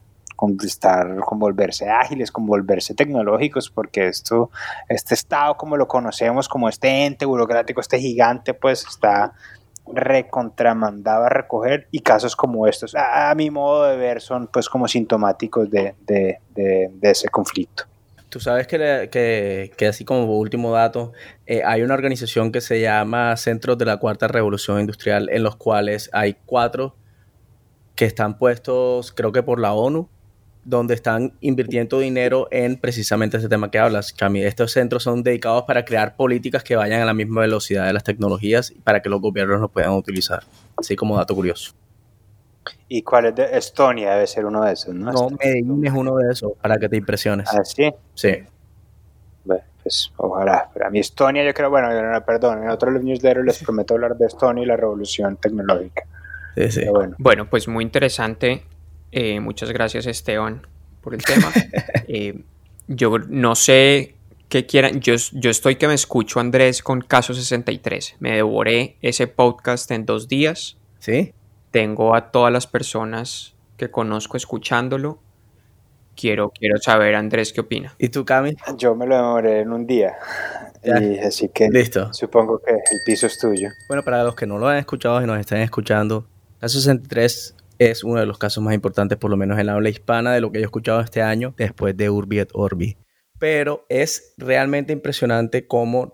estar, 0.62 1.16
con 1.20 1.38
volverse 1.38 1.88
ágiles, 1.88 2.30
con 2.30 2.46
volverse 2.46 2.94
tecnológicos, 2.94 3.70
porque 3.70 4.06
esto, 4.06 4.50
este 4.88 5.14
estado 5.14 5.56
como 5.56 5.76
lo 5.76 5.88
conocemos, 5.88 6.48
como 6.48 6.68
este 6.68 7.06
ente 7.06 7.24
burocrático, 7.24 7.80
este 7.80 7.98
gigante, 7.98 8.54
pues 8.54 8.86
está 8.86 9.32
recontramandado 9.92 11.24
a 11.24 11.28
recoger 11.30 11.88
y 11.90 12.00
casos 12.00 12.36
como 12.36 12.66
estos, 12.66 12.94
a, 12.94 13.34
mi 13.34 13.50
modo 13.50 13.84
de 13.86 13.96
ver, 13.96 14.20
son 14.20 14.46
pues 14.46 14.68
como 14.68 14.86
sintomáticos 14.86 15.68
de, 15.70 15.94
de, 16.06 16.40
de, 16.54 17.10
ese 17.10 17.28
conflicto. 17.28 17.84
Tú 18.30 18.38
sabes 18.38 18.68
que, 18.68 19.08
que, 19.10 19.72
que, 19.76 19.86
así 19.88 20.04
como 20.04 20.38
último 20.38 20.72
dato, 20.72 21.12
eh, 21.46 21.62
hay 21.64 21.82
una 21.82 21.94
organización 21.94 22.52
que 22.52 22.60
se 22.60 22.80
llama 22.80 23.36
Centros 23.36 23.76
de 23.76 23.84
la 23.84 23.96
Cuarta 23.96 24.28
Revolución 24.28 24.80
Industrial, 24.80 25.28
en 25.30 25.42
los 25.42 25.56
cuales 25.56 26.08
hay 26.12 26.36
cuatro 26.46 26.94
que 27.96 28.04
están 28.04 28.38
puestos, 28.38 29.12
creo 29.12 29.32
que 29.32 29.42
por 29.42 29.58
la 29.58 29.72
ONU, 29.72 30.08
donde 30.64 30.94
están 30.94 31.32
invirtiendo 31.40 31.98
dinero 31.98 32.46
en 32.52 32.76
precisamente 32.76 33.38
ese 33.38 33.48
tema 33.48 33.70
que 33.70 33.80
hablas, 33.80 34.12
Cami. 34.12 34.42
Estos 34.44 34.70
centros 34.72 35.02
son 35.02 35.24
dedicados 35.24 35.64
para 35.66 35.84
crear 35.84 36.14
políticas 36.14 36.62
que 36.62 36.76
vayan 36.76 37.02
a 37.02 37.04
la 37.04 37.14
misma 37.14 37.40
velocidad 37.40 37.86
de 37.86 37.92
las 37.92 38.04
tecnologías 38.04 38.72
para 38.84 39.02
que 39.02 39.08
los 39.08 39.20
gobiernos 39.20 39.60
los 39.60 39.70
puedan 39.72 39.92
utilizar. 39.92 40.44
Así 40.76 40.94
como 40.94 41.16
dato 41.16 41.34
curioso. 41.34 41.79
¿Y 42.88 43.02
cuál 43.02 43.26
es 43.26 43.34
de 43.34 43.56
Estonia? 43.56 44.12
Debe 44.12 44.26
ser 44.26 44.44
uno 44.44 44.64
de 44.64 44.72
esos, 44.72 44.94
¿no? 44.94 45.12
No, 45.12 45.28
Medellín 45.30 45.86
es 45.86 45.92
uno 45.92 46.16
de 46.16 46.32
esos, 46.32 46.52
para 46.60 46.76
que 46.76 46.88
te 46.88 46.96
impresiones. 46.96 47.48
¿Ah, 47.52 47.64
sí? 47.64 47.90
Sí. 48.14 48.38
Bueno, 49.44 49.62
pues 49.82 50.12
ojalá. 50.16 50.68
Pero 50.72 50.86
a 50.86 50.90
mí 50.90 50.98
Estonia, 50.98 51.44
yo 51.44 51.54
creo, 51.54 51.70
bueno, 51.70 51.88
perdón, 52.24 52.64
en 52.64 52.70
otros 52.70 53.02
newsletters 53.02 53.44
les 53.44 53.62
prometo 53.62 53.94
hablar 53.94 54.16
de 54.16 54.26
Estonia 54.26 54.64
y 54.64 54.66
la 54.66 54.76
revolución 54.76 55.36
tecnológica. 55.36 56.02
Sí, 56.56 56.70
sí. 56.70 56.84
Bueno. 56.88 57.14
bueno, 57.18 57.48
pues 57.48 57.68
muy 57.68 57.84
interesante 57.84 58.64
eh, 59.12 59.40
muchas 59.40 59.72
gracias 59.72 60.06
Esteban 60.06 60.66
por 61.00 61.14
el 61.14 61.22
tema. 61.22 61.52
Eh, 62.12 62.42
yo 62.88 63.18
no 63.20 63.54
sé 63.54 64.16
qué 64.48 64.66
quieran. 64.66 65.00
Yo, 65.00 65.14
yo 65.32 65.48
estoy 65.48 65.76
que 65.76 65.86
me 65.86 65.94
escucho 65.94 66.40
Andrés 66.40 66.82
con 66.82 67.02
Caso 67.02 67.34
63. 67.34 68.16
Me 68.18 68.34
devoré 68.34 68.96
ese 69.00 69.28
podcast 69.28 69.88
en 69.92 70.06
dos 70.06 70.26
días. 70.26 70.76
Sí. 70.98 71.32
Tengo 71.70 72.14
a 72.14 72.30
todas 72.30 72.52
las 72.52 72.66
personas 72.66 73.54
que 73.76 73.90
conozco 73.90 74.36
escuchándolo. 74.36 75.20
Quiero, 76.16 76.50
quiero 76.50 76.78
saber, 76.78 77.14
Andrés, 77.14 77.52
qué 77.52 77.60
opina. 77.60 77.94
¿Y 77.98 78.08
tú, 78.08 78.24
Cami? 78.24 78.56
Yo 78.76 78.94
me 78.94 79.06
lo 79.06 79.16
demoré 79.16 79.60
en 79.60 79.72
un 79.72 79.86
día. 79.86 80.16
Y 80.82 81.18
así 81.18 81.48
que 81.48 81.68
Listo. 81.68 82.12
supongo 82.12 82.60
que 82.60 82.72
el 82.72 83.00
piso 83.04 83.26
es 83.26 83.38
tuyo. 83.38 83.68
Bueno, 83.88 84.02
para 84.02 84.22
los 84.24 84.34
que 84.34 84.46
no 84.46 84.58
lo 84.58 84.68
han 84.68 84.78
escuchado 84.78 85.22
y 85.22 85.26
nos 85.26 85.38
están 85.38 85.60
escuchando, 85.60 86.26
Caso 86.60 86.78
63 86.78 87.54
es 87.78 88.04
uno 88.04 88.20
de 88.20 88.26
los 88.26 88.36
casos 88.36 88.62
más 88.62 88.74
importantes, 88.74 89.16
por 89.16 89.30
lo 89.30 89.38
menos 89.38 89.58
en 89.58 89.64
la 89.64 89.72
habla 89.72 89.88
hispana, 89.88 90.34
de 90.34 90.42
lo 90.42 90.52
que 90.52 90.58
yo 90.58 90.64
he 90.64 90.66
escuchado 90.66 91.00
este 91.00 91.22
año, 91.22 91.54
después 91.56 91.96
de 91.96 92.10
Urbi 92.10 92.38
et 92.38 92.50
Orbi. 92.52 92.98
Pero 93.38 93.86
es 93.88 94.34
realmente 94.36 94.92
impresionante 94.92 95.66
cómo 95.66 96.12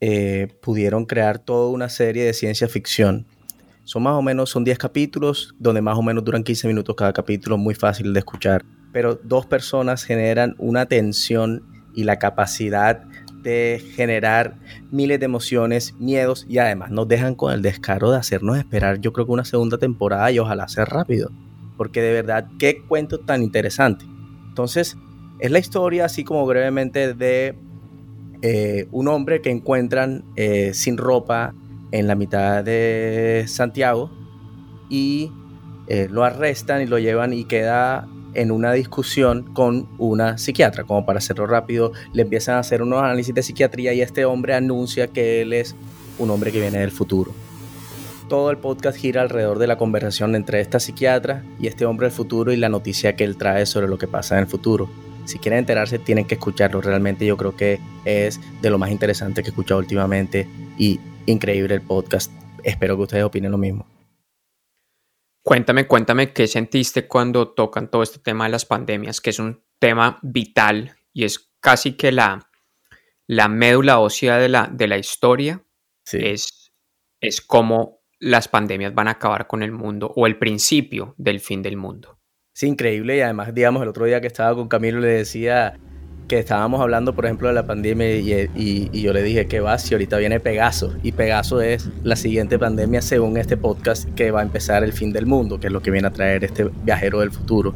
eh, 0.00 0.48
pudieron 0.60 1.06
crear 1.06 1.38
toda 1.38 1.70
una 1.70 1.88
serie 1.88 2.24
de 2.24 2.32
ciencia 2.32 2.66
ficción. 2.66 3.28
Son 3.88 4.02
más 4.02 4.12
o 4.12 4.20
menos, 4.20 4.50
son 4.50 4.64
10 4.64 4.76
capítulos, 4.76 5.54
donde 5.58 5.80
más 5.80 5.96
o 5.96 6.02
menos 6.02 6.22
duran 6.22 6.44
15 6.44 6.68
minutos 6.68 6.94
cada 6.94 7.10
capítulo, 7.14 7.56
muy 7.56 7.74
fácil 7.74 8.12
de 8.12 8.18
escuchar. 8.18 8.62
Pero 8.92 9.14
dos 9.14 9.46
personas 9.46 10.04
generan 10.04 10.54
una 10.58 10.84
tensión 10.84 11.62
y 11.94 12.04
la 12.04 12.18
capacidad 12.18 13.04
de 13.42 13.82
generar 13.94 14.58
miles 14.90 15.18
de 15.20 15.24
emociones, 15.24 15.94
miedos 15.98 16.44
y 16.50 16.58
además 16.58 16.90
nos 16.90 17.08
dejan 17.08 17.34
con 17.34 17.50
el 17.50 17.62
descaro 17.62 18.10
de 18.10 18.18
hacernos 18.18 18.58
esperar 18.58 19.00
yo 19.00 19.14
creo 19.14 19.24
que 19.24 19.32
una 19.32 19.46
segunda 19.46 19.78
temporada 19.78 20.30
y 20.30 20.38
ojalá 20.38 20.68
sea 20.68 20.84
rápido. 20.84 21.30
Porque 21.78 22.02
de 22.02 22.12
verdad, 22.12 22.46
qué 22.58 22.82
cuento 22.86 23.20
tan 23.20 23.42
interesante. 23.42 24.04
Entonces, 24.48 24.98
es 25.38 25.50
la 25.50 25.60
historia 25.60 26.04
así 26.04 26.24
como 26.24 26.44
brevemente 26.44 27.14
de 27.14 27.56
eh, 28.42 28.86
un 28.92 29.08
hombre 29.08 29.40
que 29.40 29.48
encuentran 29.48 30.26
eh, 30.36 30.74
sin 30.74 30.98
ropa 30.98 31.54
en 31.92 32.06
la 32.06 32.14
mitad 32.14 32.64
de 32.64 33.44
Santiago 33.48 34.10
y 34.88 35.32
eh, 35.86 36.08
lo 36.10 36.24
arrestan 36.24 36.82
y 36.82 36.86
lo 36.86 36.98
llevan 36.98 37.32
y 37.32 37.44
queda 37.44 38.08
en 38.34 38.50
una 38.50 38.72
discusión 38.72 39.44
con 39.54 39.88
una 39.98 40.38
psiquiatra. 40.38 40.84
Como 40.84 41.06
para 41.06 41.18
hacerlo 41.18 41.46
rápido, 41.46 41.92
le 42.12 42.22
empiezan 42.22 42.56
a 42.56 42.60
hacer 42.60 42.82
unos 42.82 43.02
análisis 43.02 43.34
de 43.34 43.42
psiquiatría 43.42 43.92
y 43.94 44.02
este 44.02 44.24
hombre 44.24 44.54
anuncia 44.54 45.08
que 45.08 45.42
él 45.42 45.52
es 45.52 45.74
un 46.18 46.30
hombre 46.30 46.52
que 46.52 46.60
viene 46.60 46.78
del 46.78 46.90
futuro. 46.90 47.32
Todo 48.28 48.50
el 48.50 48.58
podcast 48.58 48.98
gira 48.98 49.22
alrededor 49.22 49.58
de 49.58 49.66
la 49.66 49.78
conversación 49.78 50.34
entre 50.36 50.60
esta 50.60 50.80
psiquiatra 50.80 51.42
y 51.58 51.66
este 51.66 51.86
hombre 51.86 52.08
del 52.08 52.14
futuro 52.14 52.52
y 52.52 52.56
la 52.56 52.68
noticia 52.68 53.16
que 53.16 53.24
él 53.24 53.38
trae 53.38 53.64
sobre 53.64 53.88
lo 53.88 53.96
que 53.96 54.06
pasa 54.06 54.34
en 54.34 54.42
el 54.42 54.46
futuro. 54.46 54.90
Si 55.24 55.38
quieren 55.38 55.60
enterarse, 55.60 55.98
tienen 55.98 56.26
que 56.26 56.34
escucharlo. 56.34 56.80
Realmente 56.80 57.24
yo 57.24 57.36
creo 57.36 57.56
que 57.56 57.80
es 58.04 58.40
de 58.60 58.70
lo 58.70 58.78
más 58.78 58.90
interesante 58.90 59.42
que 59.42 59.48
he 59.48 59.50
escuchado 59.50 59.80
últimamente 59.80 60.46
y 60.76 61.00
increíble 61.30 61.74
el 61.74 61.82
podcast. 61.82 62.32
Espero 62.64 62.96
que 62.96 63.02
ustedes 63.02 63.24
opinen 63.24 63.50
lo 63.50 63.58
mismo. 63.58 63.86
Cuéntame, 65.42 65.86
cuéntame 65.86 66.32
qué 66.32 66.46
sentiste 66.46 67.06
cuando 67.06 67.48
tocan 67.48 67.90
todo 67.90 68.02
este 68.02 68.18
tema 68.18 68.44
de 68.44 68.50
las 68.50 68.66
pandemias, 68.66 69.20
que 69.20 69.30
es 69.30 69.38
un 69.38 69.62
tema 69.78 70.18
vital 70.22 70.96
y 71.12 71.24
es 71.24 71.52
casi 71.60 71.92
que 71.92 72.12
la, 72.12 72.50
la 73.26 73.48
médula 73.48 73.98
ósea 73.98 74.38
de 74.38 74.48
la, 74.48 74.68
de 74.70 74.88
la 74.88 74.98
historia. 74.98 75.64
Es, 76.10 76.72
es 77.20 77.40
cómo 77.40 78.00
las 78.18 78.48
pandemias 78.48 78.94
van 78.94 79.08
a 79.08 79.12
acabar 79.12 79.46
con 79.46 79.62
el 79.62 79.72
mundo 79.72 80.12
o 80.16 80.26
el 80.26 80.38
principio 80.38 81.14
del 81.18 81.40
fin 81.40 81.62
del 81.62 81.76
mundo. 81.76 82.18
Sí, 82.54 82.66
increíble. 82.66 83.16
Y 83.16 83.20
además, 83.20 83.54
digamos, 83.54 83.82
el 83.82 83.88
otro 83.88 84.06
día 84.06 84.20
que 84.20 84.26
estaba 84.26 84.54
con 84.54 84.68
Camilo 84.68 85.00
le 85.00 85.08
decía, 85.08 85.78
que 86.28 86.38
estábamos 86.38 86.80
hablando, 86.80 87.14
por 87.14 87.24
ejemplo, 87.24 87.48
de 87.48 87.54
la 87.54 87.66
pandemia 87.66 88.14
y, 88.16 89.00
yo 89.00 89.12
le 89.12 89.22
dije 89.22 89.46
que 89.46 89.60
va 89.60 89.78
si 89.78 89.94
ahorita 89.94 90.18
viene 90.18 90.38
Pegaso. 90.38 90.94
Y 91.02 91.12
Pegaso 91.12 91.62
es 91.62 91.88
la 92.04 92.16
siguiente 92.16 92.58
pandemia 92.58 93.00
según 93.00 93.38
este 93.38 93.56
podcast 93.56 94.08
que 94.14 94.30
va 94.30 94.40
a 94.40 94.42
empezar 94.42 94.84
el 94.84 94.92
fin 94.92 95.12
del 95.12 95.26
mundo, 95.26 95.58
que 95.58 95.68
es 95.68 95.72
lo 95.72 95.80
que 95.80 95.90
viene 95.90 96.06
a 96.06 96.12
traer 96.12 96.44
este 96.44 96.70
viajero 96.84 97.20
del 97.20 97.30
futuro. 97.30 97.72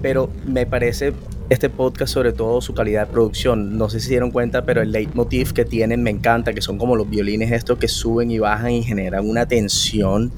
Pero 0.00 0.30
me 0.46 0.66
parece 0.66 1.12
este 1.50 1.68
podcast, 1.68 2.14
sobre 2.14 2.32
todo 2.32 2.62
su 2.62 2.72
calidad 2.72 3.06
de 3.06 3.12
producción. 3.12 3.76
No 3.76 3.90
sé 3.90 4.00
si 4.00 4.06
se 4.06 4.12
dieron 4.14 4.30
cuenta, 4.30 4.64
pero 4.64 4.80
el 4.80 4.90
leitmotiv 4.90 5.52
que 5.52 5.66
tienen 5.66 6.02
me 6.02 6.10
encanta, 6.10 6.54
que 6.54 6.62
son 6.62 6.78
como 6.78 6.96
los 6.96 7.08
violines 7.08 7.52
estos 7.52 7.78
que 7.78 7.88
suben 7.88 8.30
y 8.30 8.38
bajan 8.38 8.70
y 8.70 8.82
generan 8.82 9.28
una 9.28 9.46
tensión 9.46 10.32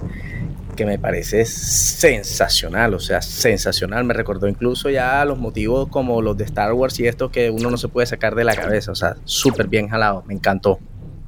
que 0.74 0.86
me 0.86 0.98
parece 0.98 1.44
sensacional, 1.44 2.94
o 2.94 3.00
sea, 3.00 3.22
sensacional. 3.22 4.04
Me 4.04 4.14
recordó 4.14 4.48
incluso 4.48 4.90
ya 4.90 5.24
los 5.24 5.38
motivos 5.38 5.88
como 5.88 6.22
los 6.22 6.36
de 6.36 6.44
Star 6.44 6.72
Wars 6.72 6.98
y 7.00 7.06
esto 7.06 7.30
que 7.30 7.50
uno 7.50 7.70
no 7.70 7.76
se 7.76 7.88
puede 7.88 8.06
sacar 8.06 8.34
de 8.34 8.44
la 8.44 8.54
cabeza, 8.54 8.92
o 8.92 8.94
sea, 8.94 9.16
súper 9.24 9.68
bien 9.68 9.88
jalado, 9.88 10.22
me 10.26 10.34
encantó, 10.34 10.78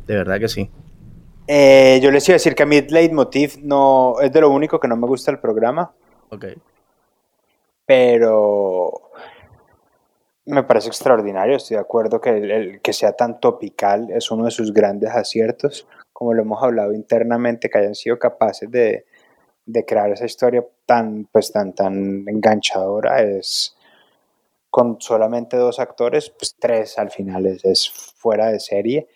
de 0.06 0.16
verdad 0.16 0.38
que 0.38 0.48
sí. 0.48 0.70
Eh, 1.48 2.00
yo 2.02 2.10
les 2.10 2.28
iba 2.28 2.34
a 2.34 2.36
decir 2.36 2.54
que 2.54 2.64
a 2.64 2.66
mí 2.66 2.80
leitmotiv 2.82 3.58
no 3.62 4.16
es 4.20 4.32
de 4.32 4.40
lo 4.40 4.50
único 4.50 4.80
que 4.80 4.88
no 4.88 4.96
me 4.96 5.06
gusta 5.06 5.30
el 5.30 5.38
programa. 5.38 5.92
Ok. 6.30 6.46
Pero 7.86 9.10
me 10.46 10.62
parece 10.62 10.88
extraordinario, 10.88 11.56
estoy 11.56 11.76
de 11.76 11.80
acuerdo 11.80 12.20
que 12.20 12.30
el, 12.30 12.80
que 12.80 12.92
sea 12.92 13.12
tan 13.12 13.40
topical 13.40 14.08
es 14.10 14.30
uno 14.30 14.44
de 14.44 14.50
sus 14.50 14.72
grandes 14.72 15.10
aciertos, 15.10 15.86
como 16.12 16.34
lo 16.34 16.42
hemos 16.42 16.62
hablado 16.62 16.92
internamente, 16.92 17.68
que 17.68 17.78
hayan 17.78 17.94
sido 17.94 18.18
capaces 18.18 18.70
de, 18.70 19.06
de 19.66 19.84
crear 19.84 20.10
esa 20.10 20.24
historia 20.24 20.64
tan, 20.86 21.28
pues, 21.30 21.52
tan, 21.52 21.74
tan 21.74 22.26
enganchadora 22.28 23.22
es 23.22 23.76
con 24.76 25.00
solamente 25.00 25.56
dos 25.56 25.78
actores, 25.78 26.28
pues 26.28 26.54
tres 26.58 26.98
al 26.98 27.10
final 27.10 27.46
es, 27.46 27.90
fuera 27.90 28.48
de 28.48 28.60
serie. 28.60 29.08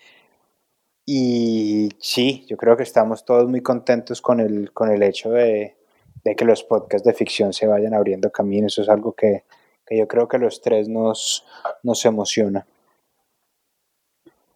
Y 1.04 1.90
sí, 1.98 2.46
yo 2.48 2.56
creo 2.56 2.78
que 2.78 2.82
estamos 2.82 3.24
todos 3.24 3.46
muy 3.46 3.60
contentos 3.60 4.22
con 4.22 4.40
el, 4.40 4.72
con 4.72 4.90
el 4.90 5.02
hecho 5.02 5.30
de, 5.30 5.76
que 6.24 6.44
los 6.46 6.62
podcasts 6.64 7.06
de 7.06 7.12
ficción 7.12 7.52
se 7.52 7.66
vayan 7.66 7.92
abriendo 7.92 8.30
camino. 8.30 8.68
Eso 8.68 8.80
es 8.80 8.88
algo 8.88 9.12
que, 9.12 9.44
que 9.86 9.98
yo 9.98 10.08
creo 10.08 10.28
que 10.28 10.38
los 10.38 10.62
tres 10.62 10.88
nos, 10.88 11.44
nos 11.82 12.04
emociona. 12.06 12.66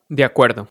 De 0.08 0.24
acuerdo. 0.24 0.68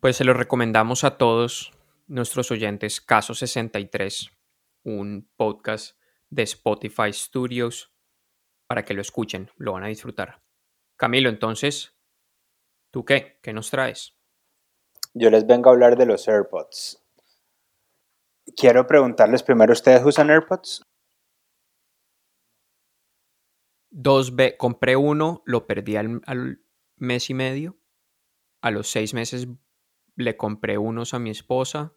Pues 0.00 0.16
se 0.16 0.24
lo 0.24 0.34
recomendamos 0.34 1.04
a 1.04 1.18
todos 1.18 1.72
nuestros 2.10 2.50
oyentes 2.50 3.00
Caso 3.00 3.34
63, 3.34 4.30
un 4.82 5.30
podcast 5.36 5.96
de 6.28 6.42
Spotify 6.42 7.12
Studios, 7.12 7.94
para 8.66 8.84
que 8.84 8.94
lo 8.94 9.00
escuchen, 9.00 9.48
lo 9.56 9.72
van 9.72 9.84
a 9.84 9.88
disfrutar. 9.88 10.42
Camilo, 10.96 11.28
entonces, 11.28 11.96
¿tú 12.90 13.04
qué? 13.04 13.38
¿Qué 13.42 13.52
nos 13.52 13.70
traes? 13.70 14.18
Yo 15.14 15.30
les 15.30 15.46
vengo 15.46 15.70
a 15.70 15.72
hablar 15.72 15.96
de 15.96 16.06
los 16.06 16.26
AirPods. 16.26 17.00
Quiero 18.56 18.88
preguntarles 18.88 19.44
primero, 19.44 19.72
¿ustedes 19.72 20.04
usan 20.04 20.30
AirPods? 20.30 20.84
Dos 23.88 24.34
B, 24.34 24.56
compré 24.56 24.96
uno, 24.96 25.42
lo 25.46 25.68
perdí 25.68 25.94
al, 25.94 26.22
al 26.26 26.60
mes 26.96 27.30
y 27.30 27.34
medio. 27.34 27.78
A 28.62 28.72
los 28.72 28.90
seis 28.90 29.14
meses 29.14 29.46
le 30.16 30.36
compré 30.36 30.76
unos 30.76 31.14
a 31.14 31.20
mi 31.20 31.30
esposa 31.30 31.96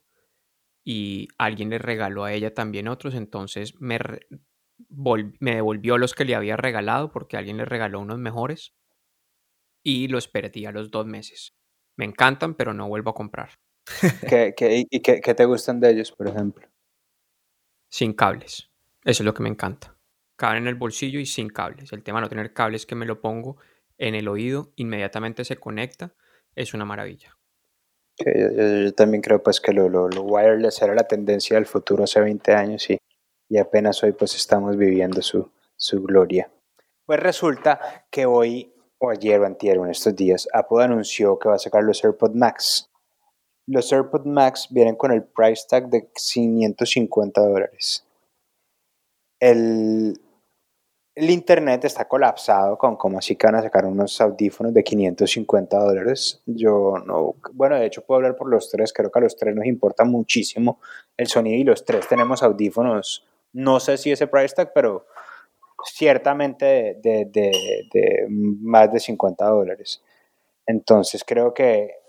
y 0.84 1.30
alguien 1.38 1.70
le 1.70 1.80
regaló 1.80 2.26
a 2.26 2.34
ella 2.34 2.54
también 2.54 2.88
otros, 2.88 3.16
entonces 3.16 3.80
me, 3.80 4.00
me 5.40 5.56
devolvió 5.56 5.98
los 5.98 6.14
que 6.14 6.26
le 6.26 6.36
había 6.36 6.58
regalado 6.58 7.12
porque 7.12 7.38
alguien 7.38 7.58
le 7.58 7.66
regaló 7.66 8.00
unos 8.00 8.20
mejores 8.20 8.74
y 9.84 10.08
los 10.08 10.28
perdí 10.28 10.66
a 10.66 10.72
los 10.72 10.92
dos 10.92 11.06
meses. 11.06 11.54
Me 11.96 12.06
encantan, 12.06 12.56
pero 12.56 12.74
no 12.74 12.88
vuelvo 12.88 13.12
a 13.12 13.16
comprar. 13.16 13.60
¿Qué, 14.28 14.54
qué, 14.56 14.86
y 14.90 15.02
qué, 15.02 15.22
qué 15.22 15.34
te 15.34 15.46
gustan 15.46 15.80
de 15.80 15.92
ellos, 15.92 16.12
por 16.12 16.28
ejemplo? 16.28 16.68
Sin 17.90 18.14
cables. 18.14 18.72
Eso 19.06 19.24
es 19.24 19.26
lo 19.26 19.34
que 19.34 19.44
me 19.44 19.50
encanta. 19.50 19.98
Caben 20.36 20.64
en 20.64 20.68
el 20.68 20.76
bolsillo 20.76 21.20
y 21.20 21.26
sin 21.26 21.50
cables. 21.50 21.94
El 21.94 22.04
tema 22.04 22.20
de 22.20 22.24
no 22.24 22.30
tener 22.30 22.54
cables 22.54 22.86
que 22.86 22.96
me 22.96 23.06
lo 23.06 23.22
pongo 23.22 23.58
en 23.98 24.16
el 24.16 24.28
oído, 24.28 24.74
inmediatamente 24.76 25.46
se 25.46 25.58
conecta, 25.58 26.16
es 26.56 26.74
una 26.74 26.86
maravilla. 26.86 27.38
Yo, 28.18 28.94
también 28.94 29.22
creo 29.22 29.42
pues 29.42 29.60
que 29.60 29.74
lo, 29.74 29.90
lo, 29.90 30.08
wireless 30.24 30.82
era 30.82 30.94
la 30.94 31.08
tendencia 31.08 31.56
del 31.56 31.66
futuro 31.66 32.04
hace 32.04 32.20
20 32.22 32.54
años 32.54 32.90
y, 32.90 32.98
y 33.50 33.58
apenas 33.58 34.04
hoy 34.04 34.12
pues 34.12 34.36
estamos 34.36 34.78
viviendo 34.78 35.22
su, 35.22 35.50
su 35.76 36.02
gloria. 36.02 36.50
Pues 37.06 37.20
resulta 37.20 38.06
que 38.10 38.26
hoy, 38.26 38.74
o 38.98 39.10
ayer 39.10 39.40
o 39.42 39.46
antier, 39.46 39.78
en 39.78 39.90
estos 39.90 40.16
días, 40.16 40.48
Apple 40.54 40.84
anunció 40.84 41.38
que 41.38 41.50
va 41.50 41.56
a 41.56 41.60
sacar 41.60 41.84
los 41.84 42.04
AirPods 42.04 42.36
Max. 42.36 42.90
Los 43.68 43.92
AirPods 43.92 44.26
Max 44.26 44.68
vienen 44.70 44.96
con 44.96 45.12
el 45.12 45.24
price 45.24 45.66
tag 45.70 45.90
de 45.90 46.10
550 46.14 47.42
dólares. 47.42 48.06
El, 49.40 50.22
el 51.16 51.30
internet 51.30 51.86
está 51.86 52.08
colapsado 52.08 52.78
con 52.78 52.96
cómo 52.96 53.20
así 53.20 53.36
que 53.36 53.46
van 53.46 53.56
a 53.56 53.62
sacar 53.62 53.86
unos 53.86 54.20
audífonos 54.20 54.74
de 54.74 54.84
550 54.84 55.78
dólares. 55.78 56.42
Yo 56.46 56.96
no, 57.06 57.36
bueno, 57.54 57.76
de 57.76 57.86
hecho 57.86 58.04
puedo 58.04 58.18
hablar 58.18 58.36
por 58.36 58.50
los 58.50 58.70
tres, 58.70 58.92
creo 58.94 59.12
que 59.12 59.20
a 59.20 59.22
los 59.22 59.36
tres 59.36 59.56
nos 59.56 59.66
importa 59.66 60.06
muchísimo 60.06 60.80
el 61.16 61.28
sonido 61.28 61.58
y 61.58 61.64
los 61.64 61.86
tres 61.86 62.08
tenemos 62.08 62.42
audífonos, 62.42 63.26
no 63.54 63.80
sé 63.80 63.98
si 63.98 64.12
ese 64.12 64.28
price 64.28 64.56
tag, 64.56 64.72
pero 64.74 65.06
ciertamente 65.86 67.00
de, 67.02 67.26
de, 67.26 67.52
de 67.94 68.28
más 68.30 68.92
de 68.92 69.00
50 69.00 69.46
dólares. 69.46 70.02
Entonces 70.66 71.24
creo 71.26 71.54
que 71.54 72.04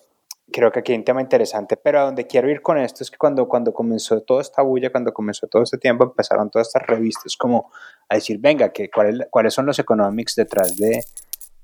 creo 0.53 0.71
que 0.71 0.81
aquí 0.81 0.93
hay 0.93 0.99
un 0.99 1.05
tema 1.05 1.21
interesante, 1.21 1.77
pero 1.77 2.01
a 2.01 2.05
donde 2.05 2.27
quiero 2.27 2.51
ir 2.51 2.63
con 2.63 2.79
esto 2.79 3.03
es 3.03 3.11
que 3.11 3.17
cuando, 3.17 3.49
cuando 3.49 3.73
comenzó 3.73 4.21
toda 4.23 4.43
esta 4.43 4.63
bulla, 4.63 4.91
cuando 4.91 5.13
comenzó 5.13 5.47
todo 5.47 5.63
este 5.63 5.79
tiempo, 5.79 6.05
empezaron 6.05 6.51
todas 6.51 6.69
estas 6.69 6.87
revistas 6.87 7.37
como 7.37 7.73
a 8.09 8.17
decir, 8.17 8.39
venga, 8.39 8.73
que 8.73 8.91
¿cuáles 8.91 9.55
son 9.55 9.67
los 9.67 9.79
economics 9.79 10.35
detrás 10.35 10.77
de, 10.77 11.05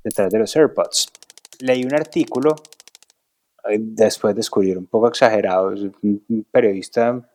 detrás 0.02 0.30
de 0.30 0.38
los 0.38 0.54
AirPods? 0.56 1.10
Leí 1.60 1.84
un 1.84 1.94
artículo, 1.94 2.56
después 3.78 4.34
de 4.34 4.38
descubrir 4.38 4.78
un 4.78 4.86
poco 4.86 5.08
exagerado, 5.08 5.74
un 6.02 6.46
periodista 6.50 7.28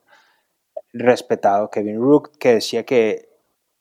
respetado, 0.93 1.69
Kevin 1.69 1.99
Rook, 1.99 2.37
que 2.37 2.55
decía 2.55 2.83
que 2.83 3.29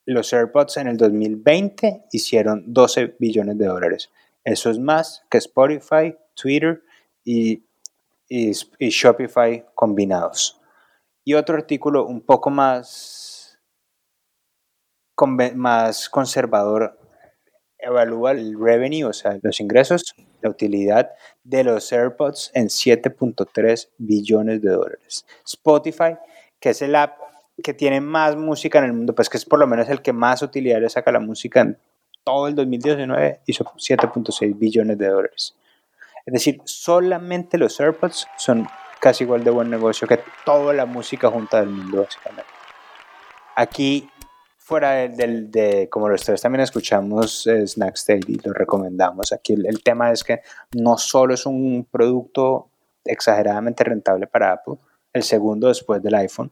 los 0.06 0.32
AirPods 0.32 0.76
en 0.78 0.88
el 0.88 0.96
2020 0.96 2.06
hicieron 2.12 2.64
12 2.66 3.16
billones 3.18 3.56
de 3.56 3.66
dólares. 3.66 4.10
Eso 4.44 4.70
es 4.70 4.78
más 4.78 5.24
que 5.30 5.38
Spotify, 5.38 6.14
Twitter, 6.34 6.82
y, 7.24 7.64
y, 8.28 8.52
Shopify 8.90 9.64
combinados. 9.74 10.60
Y 11.24 11.34
otro 11.34 11.56
artículo 11.56 12.06
un 12.06 12.20
poco 12.20 12.50
más, 12.50 13.33
más 15.54 16.08
conservador 16.08 16.98
evalúa 17.78 18.32
el 18.32 18.58
revenue, 18.58 19.04
o 19.04 19.12
sea, 19.12 19.38
los 19.42 19.60
ingresos, 19.60 20.14
la 20.40 20.50
utilidad 20.50 21.10
de 21.42 21.64
los 21.64 21.92
AirPods 21.92 22.50
en 22.54 22.68
7.3 22.68 23.88
billones 23.98 24.62
de 24.62 24.70
dólares. 24.70 25.26
Spotify, 25.46 26.16
que 26.60 26.70
es 26.70 26.82
el 26.82 26.94
app 26.94 27.18
que 27.62 27.74
tiene 27.74 28.00
más 28.00 28.36
música 28.36 28.78
en 28.78 28.86
el 28.86 28.92
mundo, 28.92 29.14
pues 29.14 29.28
que 29.28 29.36
es 29.36 29.44
por 29.44 29.58
lo 29.58 29.66
menos 29.66 29.88
el 29.88 30.02
que 30.02 30.12
más 30.12 30.42
utilidad 30.42 30.80
le 30.80 30.88
saca 30.88 31.12
la 31.12 31.20
música 31.20 31.60
en 31.60 31.78
todo 32.24 32.48
el 32.48 32.54
2019, 32.54 33.40
hizo 33.46 33.64
7.6 33.64 34.58
billones 34.58 34.98
de 34.98 35.08
dólares. 35.08 35.54
Es 36.26 36.32
decir, 36.32 36.60
solamente 36.64 37.58
los 37.58 37.78
AirPods 37.78 38.26
son 38.38 38.66
casi 38.98 39.24
igual 39.24 39.44
de 39.44 39.50
buen 39.50 39.68
negocio 39.68 40.08
que 40.08 40.20
toda 40.46 40.72
la 40.72 40.86
música 40.86 41.30
junta 41.30 41.60
del 41.60 41.68
mundo, 41.68 42.02
básicamente. 42.02 42.50
Aquí, 43.56 44.08
fuera 44.64 45.06
del, 45.08 45.50
de, 45.50 45.90
como 45.90 46.08
los 46.08 46.24
tres 46.24 46.40
también 46.40 46.62
escuchamos 46.62 47.46
eh, 47.46 47.66
Snack 47.66 47.96
State 47.96 48.24
y 48.28 48.40
lo 48.42 48.54
recomendamos, 48.54 49.30
aquí 49.30 49.52
el, 49.52 49.82
tema 49.82 50.10
es 50.10 50.24
que 50.24 50.40
no 50.72 50.96
solo 50.96 51.34
es 51.34 51.44
un 51.44 51.86
producto 51.90 52.70
exageradamente 53.04 53.84
rentable 53.84 54.26
para 54.26 54.52
Apple, 54.52 54.76
el 55.12 55.22
segundo 55.22 55.68
después 55.68 56.02
del 56.02 56.14
iPhone, 56.14 56.50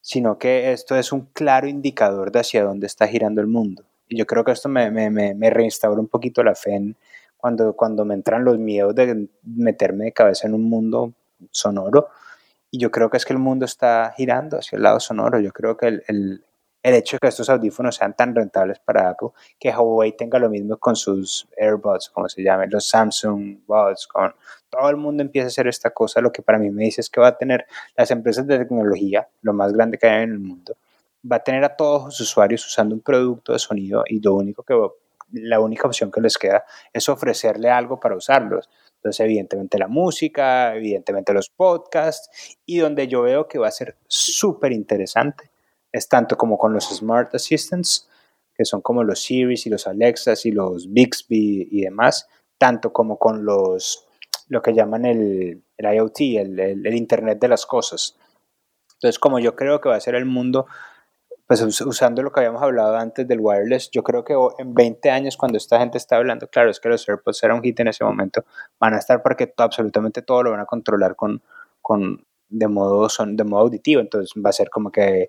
sino 0.00 0.38
que 0.38 0.72
esto 0.72 0.96
es 0.96 1.12
un 1.12 1.26
claro 1.34 1.68
indicador 1.68 2.32
de 2.32 2.40
hacia 2.40 2.64
dónde 2.64 2.86
está 2.86 3.06
girando 3.06 3.42
el 3.42 3.48
mundo. 3.48 3.84
Y 4.08 4.16
yo 4.16 4.26
creo 4.26 4.44
que 4.44 4.52
esto 4.52 4.70
me, 4.70 4.90
me, 4.90 5.10
me 5.10 5.50
reinstaura 5.50 6.00
un 6.00 6.08
poquito 6.08 6.42
la 6.42 6.54
fe 6.54 6.74
en, 6.74 6.96
cuando, 7.36 7.74
cuando 7.74 8.04
me 8.06 8.14
entran 8.14 8.44
los 8.44 8.56
miedos 8.58 8.94
de 8.94 9.28
meterme 9.42 10.06
de 10.06 10.12
cabeza 10.12 10.46
en 10.46 10.54
un 10.54 10.64
mundo 10.64 11.12
sonoro. 11.50 12.08
Y 12.70 12.78
yo 12.78 12.90
creo 12.90 13.10
que 13.10 13.18
es 13.18 13.26
que 13.26 13.34
el 13.34 13.38
mundo 13.38 13.66
está 13.66 14.14
girando 14.16 14.56
hacia 14.58 14.76
el 14.76 14.82
lado 14.82 15.00
sonoro. 15.00 15.38
Yo 15.38 15.52
creo 15.52 15.76
que 15.76 16.02
el, 16.06 16.44
el 16.82 16.94
hecho 16.94 17.16
de 17.16 17.20
que 17.20 17.28
estos 17.28 17.48
audífonos 17.48 17.96
sean 17.96 18.14
tan 18.14 18.34
rentables 18.34 18.78
para 18.80 19.10
Apple, 19.10 19.28
que 19.58 19.70
Huawei 19.70 20.16
tenga 20.16 20.38
lo 20.38 20.50
mismo 20.50 20.76
con 20.78 20.96
sus 20.96 21.48
AirBuds, 21.56 22.10
como 22.10 22.28
se 22.28 22.42
llaman, 22.42 22.70
los 22.70 22.88
Samsung 22.88 23.60
Buds, 23.66 24.06
con 24.06 24.34
todo 24.68 24.88
el 24.90 24.96
mundo 24.96 25.22
empieza 25.22 25.46
a 25.46 25.48
hacer 25.48 25.68
esta 25.68 25.90
cosa, 25.90 26.20
lo 26.20 26.32
que 26.32 26.42
para 26.42 26.58
mí 26.58 26.70
me 26.70 26.84
dice 26.84 27.00
es 27.00 27.10
que 27.10 27.20
va 27.20 27.28
a 27.28 27.38
tener 27.38 27.66
las 27.96 28.10
empresas 28.10 28.46
de 28.46 28.58
tecnología, 28.58 29.28
lo 29.42 29.52
más 29.52 29.72
grande 29.72 29.98
que 29.98 30.06
hay 30.06 30.24
en 30.24 30.32
el 30.32 30.38
mundo, 30.40 30.76
va 31.30 31.36
a 31.36 31.44
tener 31.44 31.62
a 31.64 31.76
todos 31.76 32.04
los 32.04 32.20
usuarios 32.20 32.66
usando 32.66 32.94
un 32.94 33.00
producto 33.00 33.52
de 33.52 33.58
sonido 33.58 34.02
y 34.06 34.20
lo 34.20 34.34
único 34.34 34.62
que 34.62 34.74
la 35.34 35.60
única 35.60 35.86
opción 35.86 36.10
que 36.10 36.20
les 36.20 36.36
queda 36.36 36.64
es 36.92 37.08
ofrecerle 37.08 37.70
algo 37.70 37.98
para 37.98 38.16
usarlos. 38.16 38.68
Entonces, 38.96 39.20
evidentemente 39.20 39.78
la 39.78 39.88
música, 39.88 40.74
evidentemente 40.74 41.32
los 41.32 41.48
podcasts, 41.48 42.58
y 42.66 42.78
donde 42.78 43.08
yo 43.08 43.22
veo 43.22 43.48
que 43.48 43.58
va 43.58 43.68
a 43.68 43.72
ser 43.72 43.96
súper 44.06 44.72
interesante 44.72 45.51
es 45.92 46.08
tanto 46.08 46.36
como 46.36 46.58
con 46.58 46.72
los 46.72 46.88
Smart 46.88 47.34
Assistants, 47.34 48.08
que 48.54 48.64
son 48.64 48.80
como 48.80 49.04
los 49.04 49.22
Siri 49.22 49.54
y 49.64 49.70
los 49.70 49.86
Alexas 49.86 50.46
y 50.46 50.50
los 50.50 50.92
Bixby 50.92 51.68
y 51.70 51.82
demás, 51.82 52.28
tanto 52.58 52.92
como 52.92 53.18
con 53.18 53.44
los, 53.44 54.06
lo 54.48 54.62
que 54.62 54.74
llaman 54.74 55.04
el, 55.04 55.62
el 55.76 55.94
IoT, 55.94 56.20
el, 56.38 56.94
Internet 56.94 57.38
de 57.40 57.48
las 57.48 57.66
cosas. 57.66 58.16
Entonces, 58.94 59.18
como 59.18 59.38
yo 59.38 59.56
creo 59.56 59.80
que 59.80 59.88
va 59.88 59.96
a 59.96 60.00
ser 60.00 60.14
el 60.14 60.26
mundo 60.26 60.66
pues 61.46 61.60
usando 61.82 62.22
lo 62.22 62.32
que 62.32 62.40
habíamos 62.40 62.62
hablado 62.62 62.96
antes 62.96 63.28
del 63.28 63.40
wireless, 63.40 63.90
yo 63.90 64.02
creo 64.02 64.24
que 64.24 64.34
en 64.58 64.72
20 64.72 65.10
años 65.10 65.36
cuando 65.36 65.58
esta 65.58 65.78
gente 65.78 65.98
está 65.98 66.16
hablando, 66.16 66.48
claro, 66.48 66.70
es 66.70 66.80
que 66.80 66.88
los 66.88 67.06
AirPods 67.06 67.42
eran 67.42 67.58
un 67.58 67.62
hit 67.62 67.78
en 67.80 67.88
ese 67.88 68.04
momento, 68.04 68.46
van 68.80 68.94
a 68.94 68.98
estar 68.98 69.22
porque 69.22 69.52
absolutamente 69.58 70.22
todo 70.22 70.44
lo 70.44 70.52
van 70.52 70.60
a 70.60 70.66
controlar 70.66 71.14
con, 71.14 71.42
con 71.82 72.24
de 72.48 72.68
modo 72.68 73.08
son 73.08 73.36
de 73.36 73.44
modo 73.44 73.62
auditivo, 73.62 74.00
entonces 74.00 74.32
va 74.42 74.50
a 74.50 74.54
ser 74.54 74.70
como 74.70 74.90
que 74.90 75.28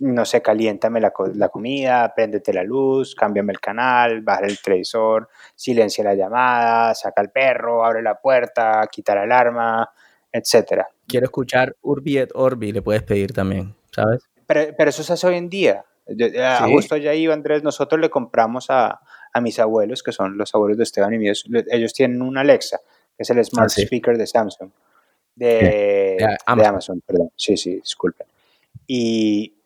no 0.00 0.24
sé, 0.24 0.40
caliéntame 0.40 0.98
la, 1.00 1.12
la 1.34 1.48
comida, 1.50 2.12
préndete 2.14 2.52
la 2.52 2.64
luz, 2.64 3.14
cámbiame 3.14 3.52
el 3.52 3.60
canal, 3.60 4.22
baja 4.22 4.46
el 4.46 4.58
televisor, 4.58 5.28
silencia 5.54 6.02
la 6.02 6.14
llamada, 6.14 6.94
saca 6.94 7.20
el 7.20 7.30
perro, 7.30 7.84
abre 7.84 8.02
la 8.02 8.18
puerta, 8.18 8.86
quita 8.90 9.14
la 9.14 9.22
alarma, 9.22 9.90
etcétera. 10.32 10.88
Quiero 11.06 11.24
escuchar 11.24 11.76
Urbi 11.82 12.18
et 12.18 12.30
Orbi, 12.34 12.72
le 12.72 12.80
puedes 12.80 13.02
pedir 13.02 13.32
también, 13.32 13.74
¿sabes? 13.90 14.22
Pero, 14.46 14.90
eso 14.90 15.02
se 15.02 15.12
hace 15.12 15.26
hoy 15.26 15.36
en 15.36 15.48
día. 15.48 15.84
Justo 16.72 16.94
allá 16.94 17.14
iba 17.14 17.34
Andrés, 17.34 17.62
nosotros 17.62 18.00
le 18.00 18.08
compramos 18.08 18.70
a, 18.70 19.00
a, 19.32 19.40
mis 19.40 19.58
abuelos, 19.58 20.02
que 20.02 20.12
son 20.12 20.36
los 20.38 20.54
abuelos 20.54 20.78
de 20.78 20.84
Esteban 20.84 21.12
y 21.12 21.18
míos, 21.18 21.44
ellos 21.70 21.92
tienen 21.92 22.22
un 22.22 22.38
Alexa, 22.38 22.80
que 23.16 23.22
es 23.22 23.30
el 23.30 23.44
Smart 23.44 23.70
ah, 23.70 23.80
Speaker 23.80 24.16
de 24.16 24.26
Samsung, 24.26 24.70
de, 25.36 26.38
Amazon. 26.46 27.00
perdón. 27.06 27.30
Sí, 27.36 27.56
sí, 27.56 27.76
disculpen. 27.76 28.26
Y, 28.86 29.59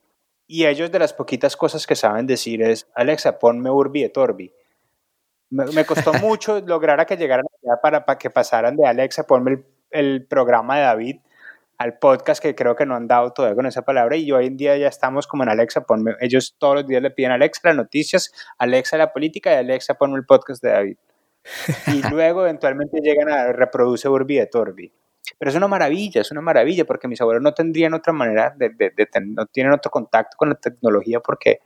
y, 0.58 0.66
ellos 0.66 0.90
de 0.90 0.98
las 0.98 1.12
poquitas 1.12 1.56
cosas 1.56 1.86
que 1.86 1.94
saben 1.94 2.26
decir 2.26 2.62
es, 2.62 2.88
Alexa, 2.94 3.38
ponme 3.38 3.70
Urbi 3.70 4.04
et 4.04 4.16
Orbi. 4.16 4.52
Me, 5.50 5.84
costó 5.84 6.12
mucho 6.22 6.60
lograr 6.60 7.00
a 7.00 7.06
que 7.06 7.16
llegaran 7.16 7.46
para, 7.82 8.04
para 8.04 8.18
que 8.18 8.30
pasaran 8.30 8.76
de 8.76 8.86
Alexa, 8.86 9.26
ponme 9.26 9.52
el, 9.52 9.64
el 9.90 10.26
programa 10.26 10.76
de 10.76 10.82
David, 10.82 11.16
al 11.78 11.98
podcast 11.98 12.42
que 12.42 12.54
creo 12.54 12.76
que 12.76 12.86
no 12.86 12.94
han 12.94 13.08
dado 13.08 13.32
todavía 13.32 13.56
con 13.56 13.66
esa 13.66 13.82
palabra 13.82 14.16
y 14.16 14.30
hoy 14.32 14.46
en 14.46 14.56
día 14.56 14.76
ya 14.76 14.88
estamos 14.88 15.26
como 15.26 15.42
en 15.42 15.48
Alexa, 15.48 15.82
ponme, 15.82 16.14
ellos 16.20 16.54
todos 16.58 16.76
los 16.76 16.86
días 16.86 17.02
le 17.02 17.10
piden 17.10 17.32
a 17.32 17.34
Alexa 17.34 17.60
las 17.64 17.76
noticias, 17.76 18.32
Alexa 18.58 18.96
la 18.96 19.12
política 19.12 19.52
y 19.52 19.56
Alexa 19.56 19.94
ponme 19.94 20.16
el 20.16 20.24
podcast 20.24 20.62
de 20.62 20.70
David. 20.70 20.96
Y 21.88 22.02
luego 22.10 22.42
eventualmente 22.42 23.00
llegan 23.00 23.28
a 23.28 23.52
reproduce 23.52 24.08
Urbi 24.08 24.36
de 24.36 24.46
Torbi. 24.46 24.92
Pero 25.38 25.50
es 25.50 25.56
una 25.56 25.68
maravilla, 25.68 26.20
es 26.20 26.30
una 26.30 26.40
maravilla 26.40 26.84
porque 26.84 27.08
mis 27.08 27.20
abuelos 27.20 27.42
no 27.42 27.52
tendrían 27.52 27.94
otra 27.94 28.12
manera 28.12 28.54
de, 28.56 28.70
de, 28.70 28.90
de, 28.90 29.08
no 29.26 29.46
tienen 29.46 29.72
otro 29.72 29.90
contacto 29.90 30.36
con 30.36 30.50
la 30.50 30.54
tecnología 30.56 31.20
porque 31.20 31.60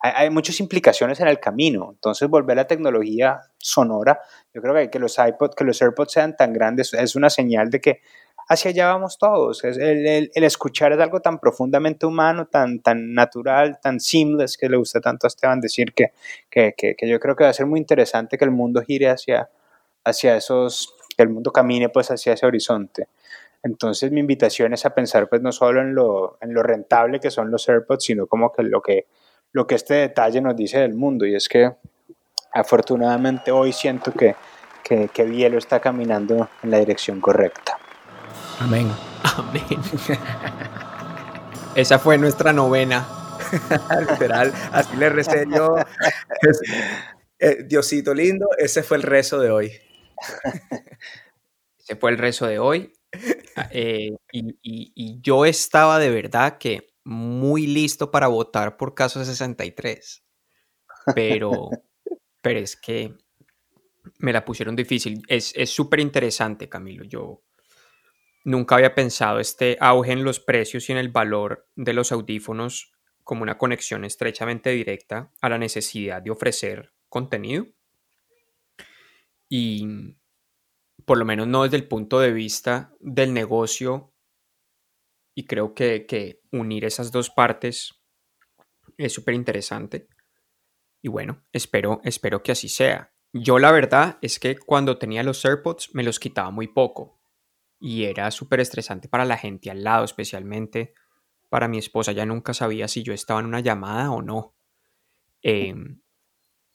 hay, 0.00 0.12
hay, 0.16 0.30
muchas 0.30 0.58
implicaciones 0.60 1.20
en 1.20 1.28
el 1.28 1.38
camino. 1.38 1.90
Entonces 1.92 2.28
volver 2.28 2.58
a 2.58 2.62
la 2.62 2.66
tecnología 2.66 3.40
sonora, 3.58 4.20
yo 4.54 4.62
creo 4.62 4.74
que, 4.74 4.90
que 4.90 4.98
los 4.98 5.18
iPods, 5.18 5.54
que 5.54 5.64
los 5.64 5.80
AirPods 5.80 6.12
sean 6.12 6.36
tan 6.36 6.52
grandes 6.52 6.94
es 6.94 7.14
una 7.14 7.30
señal 7.30 7.70
de 7.70 7.80
que 7.80 8.00
hacia 8.48 8.70
allá 8.70 8.86
vamos 8.88 9.18
todos. 9.18 9.62
El, 9.64 10.30
escuchar 10.34 10.92
es 10.92 11.00
algo 11.00 11.20
tan 11.20 11.38
profundamente 11.38 12.06
humano, 12.06 12.46
tan, 12.46 12.80
tan 12.80 13.14
natural, 13.14 13.78
tan 13.80 14.00
seamless, 14.00 14.56
que 14.56 14.68
le 14.68 14.76
gusta 14.76 15.00
tanto 15.00 15.26
a 15.26 15.28
Esteban 15.28 15.60
decir 15.60 15.92
que, 15.94 16.12
que, 16.50 16.74
que, 16.76 17.08
yo 17.08 17.18
creo 17.20 17.36
que 17.36 17.44
va 17.44 17.50
a 17.50 17.54
ser 17.54 17.66
muy 17.66 17.80
interesante 17.80 18.38
que 18.38 18.44
el 18.44 18.50
mundo 18.50 18.82
gire 18.82 19.08
hacia, 19.08 19.50
hacia 20.04 20.36
esos, 20.36 20.94
que 21.22 21.28
el 21.28 21.34
mundo 21.34 21.52
camine 21.52 21.88
pues 21.88 22.10
hacia 22.10 22.32
ese 22.32 22.46
horizonte. 22.46 23.08
Entonces 23.62 24.10
mi 24.10 24.20
invitación 24.20 24.74
es 24.74 24.84
a 24.84 24.90
pensar 24.90 25.28
pues 25.28 25.40
no 25.40 25.52
solo 25.52 25.80
en 25.80 25.94
lo, 25.94 26.36
en 26.40 26.52
lo 26.52 26.62
rentable 26.62 27.20
que 27.20 27.30
son 27.30 27.50
los 27.50 27.68
AirPods, 27.68 28.04
sino 28.04 28.26
como 28.26 28.52
que 28.52 28.64
lo 28.64 28.82
que, 28.82 29.06
lo 29.52 29.66
que 29.66 29.76
este 29.76 29.94
detalle 29.94 30.40
nos 30.40 30.56
dice 30.56 30.80
del 30.80 30.94
mundo. 30.94 31.24
Y 31.26 31.36
es 31.36 31.48
que 31.48 31.72
afortunadamente 32.52 33.52
hoy 33.52 33.72
siento 33.72 34.12
que, 34.12 34.34
que, 34.82 35.08
que 35.08 35.24
Bielo 35.24 35.58
está 35.58 35.78
caminando 35.78 36.48
en 36.62 36.70
la 36.70 36.78
dirección 36.78 37.20
correcta. 37.20 37.78
Amén. 38.58 38.90
Amén. 39.36 39.64
Esa 41.76 41.98
fue 41.98 42.18
nuestra 42.18 42.52
novena. 42.52 43.06
Literal, 44.10 44.52
así 44.72 44.96
le 44.96 45.08
recé 45.08 45.46
yo. 45.54 45.76
Eh, 47.44 47.64
Diosito 47.64 48.14
lindo, 48.14 48.46
ese 48.56 48.84
fue 48.84 48.98
el 48.98 49.02
rezo 49.02 49.40
de 49.40 49.50
hoy. 49.50 49.72
Ese 51.78 51.96
fue 51.96 52.10
el 52.10 52.18
rezo 52.18 52.46
de 52.46 52.58
hoy. 52.58 52.92
Eh, 53.70 54.10
y, 54.32 55.20
yo 55.20 55.44
estaba 55.44 55.98
de 55.98 56.08
verdad 56.08 56.56
que 56.58 56.94
muy 57.04 57.66
listo 57.66 58.10
para 58.10 58.28
votar 58.28 58.76
por 58.76 58.94
caso 58.94 59.24
63. 59.24 60.24
Pero, 61.14 61.68
pero 62.40 62.58
es 62.60 62.76
que 62.76 63.14
me 64.18 64.32
la 64.32 64.44
pusieron 64.44 64.76
difícil. 64.76 65.22
Es 65.28 65.52
súper 65.70 66.00
interesante, 66.00 66.68
Camilo. 66.68 67.04
Yo 67.04 67.42
nunca 68.44 68.76
había 68.76 68.94
pensado 68.94 69.40
este 69.40 69.76
auge 69.80 70.12
en 70.12 70.24
los 70.24 70.40
precios 70.40 70.88
y 70.88 70.92
en 70.92 70.98
el 70.98 71.08
valor 71.08 71.68
de 71.76 71.92
los 71.92 72.12
audífonos 72.12 72.92
como 73.24 73.42
una 73.42 73.58
conexión 73.58 74.04
estrechamente 74.04 74.70
directa 74.70 75.30
a 75.40 75.48
la 75.48 75.58
necesidad 75.58 76.22
de 76.22 76.30
ofrecer 76.30 76.92
contenido. 77.08 77.66
Y 79.54 79.86
por 81.04 81.18
lo 81.18 81.26
menos 81.26 81.46
no 81.46 81.64
desde 81.64 81.76
el 81.76 81.86
punto 81.86 82.20
de 82.20 82.32
vista 82.32 82.94
del 83.00 83.34
negocio. 83.34 84.14
Y 85.34 85.44
creo 85.44 85.74
que, 85.74 86.06
que 86.06 86.40
unir 86.52 86.86
esas 86.86 87.12
dos 87.12 87.28
partes 87.28 88.02
es 88.96 89.12
súper 89.12 89.34
interesante. 89.34 90.08
Y 91.02 91.08
bueno, 91.08 91.44
espero, 91.52 92.00
espero 92.02 92.42
que 92.42 92.52
así 92.52 92.70
sea. 92.70 93.12
Yo 93.34 93.58
la 93.58 93.72
verdad 93.72 94.18
es 94.22 94.38
que 94.38 94.56
cuando 94.56 94.96
tenía 94.96 95.22
los 95.22 95.44
AirPods 95.44 95.94
me 95.94 96.02
los 96.02 96.18
quitaba 96.18 96.50
muy 96.50 96.68
poco. 96.68 97.20
Y 97.78 98.04
era 98.04 98.30
súper 98.30 98.60
estresante 98.60 99.06
para 99.06 99.26
la 99.26 99.36
gente 99.36 99.70
al 99.70 99.84
lado, 99.84 100.06
especialmente 100.06 100.94
para 101.50 101.68
mi 101.68 101.76
esposa. 101.76 102.12
Ya 102.12 102.24
nunca 102.24 102.54
sabía 102.54 102.88
si 102.88 103.02
yo 103.02 103.12
estaba 103.12 103.40
en 103.40 103.46
una 103.46 103.60
llamada 103.60 104.12
o 104.12 104.22
no. 104.22 104.56
Em, 105.42 106.00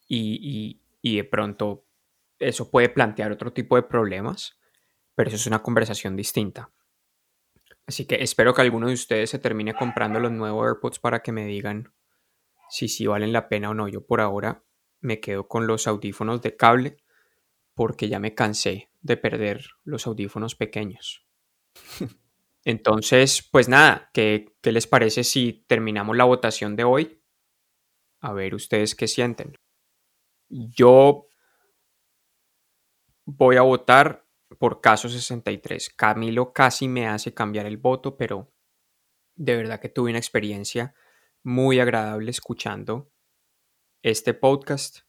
y, 0.08 0.80
y 1.02 1.18
de 1.18 1.24
pronto 1.24 1.87
eso 2.40 2.70
puede 2.70 2.90
plantear 2.90 3.32
otro 3.32 3.54
tipo 3.54 3.76
de 3.76 3.84
problemas, 3.84 4.60
pero 5.16 5.30
eso 5.30 5.38
es 5.38 5.48
una 5.48 5.64
conversación 5.64 6.16
distinta. 6.16 6.72
Así 7.86 8.06
que 8.06 8.16
espero 8.16 8.54
que 8.54 8.62
alguno 8.62 8.88
de 8.88 8.94
ustedes 8.94 9.30
se 9.30 9.40
termine 9.40 9.74
comprando 9.74 10.20
los 10.20 10.32
nuevos 10.32 10.68
AirPods 10.68 11.00
para 11.00 11.22
que 11.22 11.32
me 11.32 11.46
digan 11.46 11.94
si 12.70 12.90
sí 12.90 13.08
valen 13.08 13.32
la 13.32 13.48
pena 13.48 13.70
o 13.70 13.74
no. 13.74 13.88
Yo 13.88 14.06
por 14.06 14.20
ahora 14.20 14.64
me 15.00 15.20
quedo 15.20 15.48
con 15.48 15.68
los 15.68 15.88
audífonos 15.88 16.42
de 16.42 16.58
cable 16.58 16.98
porque 17.74 18.10
ya 18.10 18.20
me 18.20 18.36
cansé 18.36 18.92
de 19.02 19.16
perder 19.16 19.66
los 19.84 20.06
audífonos 20.06 20.56
pequeños. 20.56 21.26
Entonces, 22.66 23.48
pues 23.50 23.70
nada, 23.70 24.10
¿qué, 24.14 24.54
¿qué, 24.62 24.74
les 24.74 24.88
parece 24.88 25.24
si 25.24 25.64
terminamos 25.68 26.18
la 26.18 26.26
votación 26.26 26.76
de 26.76 26.84
hoy? 26.84 27.22
A 28.20 28.34
ver 28.34 28.54
ustedes 28.54 28.96
qué 28.96 29.08
sienten. 29.08 29.56
Yo 30.50 31.27
voy 33.28 33.58
a 33.58 33.62
votar 33.62 34.26
por 34.58 34.80
caso 34.80 35.10
63. 35.10 35.90
Camilo 35.90 36.54
casi 36.54 36.88
me 36.88 37.08
hace 37.08 37.34
cambiar 37.34 37.66
el 37.66 37.78
voto, 37.78 38.18
pero 38.18 38.54
de 39.36 39.56
verdad 39.56 39.80
que 39.80 39.90
tuve 39.90 40.10
una 40.10 40.18
experiencia 40.18 40.96
muy 41.44 41.80
agradable 41.80 42.32
escuchando 42.32 43.12
este 44.02 44.34
podcast. 44.34 45.00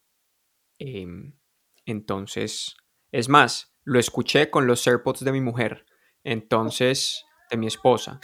Em, 0.79 1.39
entonces, 1.87 2.77
es 3.13 3.29
más, 3.29 3.75
lo 3.85 4.01
escuché 4.01 4.51
con 4.51 4.67
los 4.67 4.87
AirPods 4.87 5.25
de 5.25 5.33
mi 5.33 5.41
mujer, 5.41 5.87
entonces, 6.25 7.25
de 7.51 7.57
mi 7.57 7.69
esposa. 7.69 8.21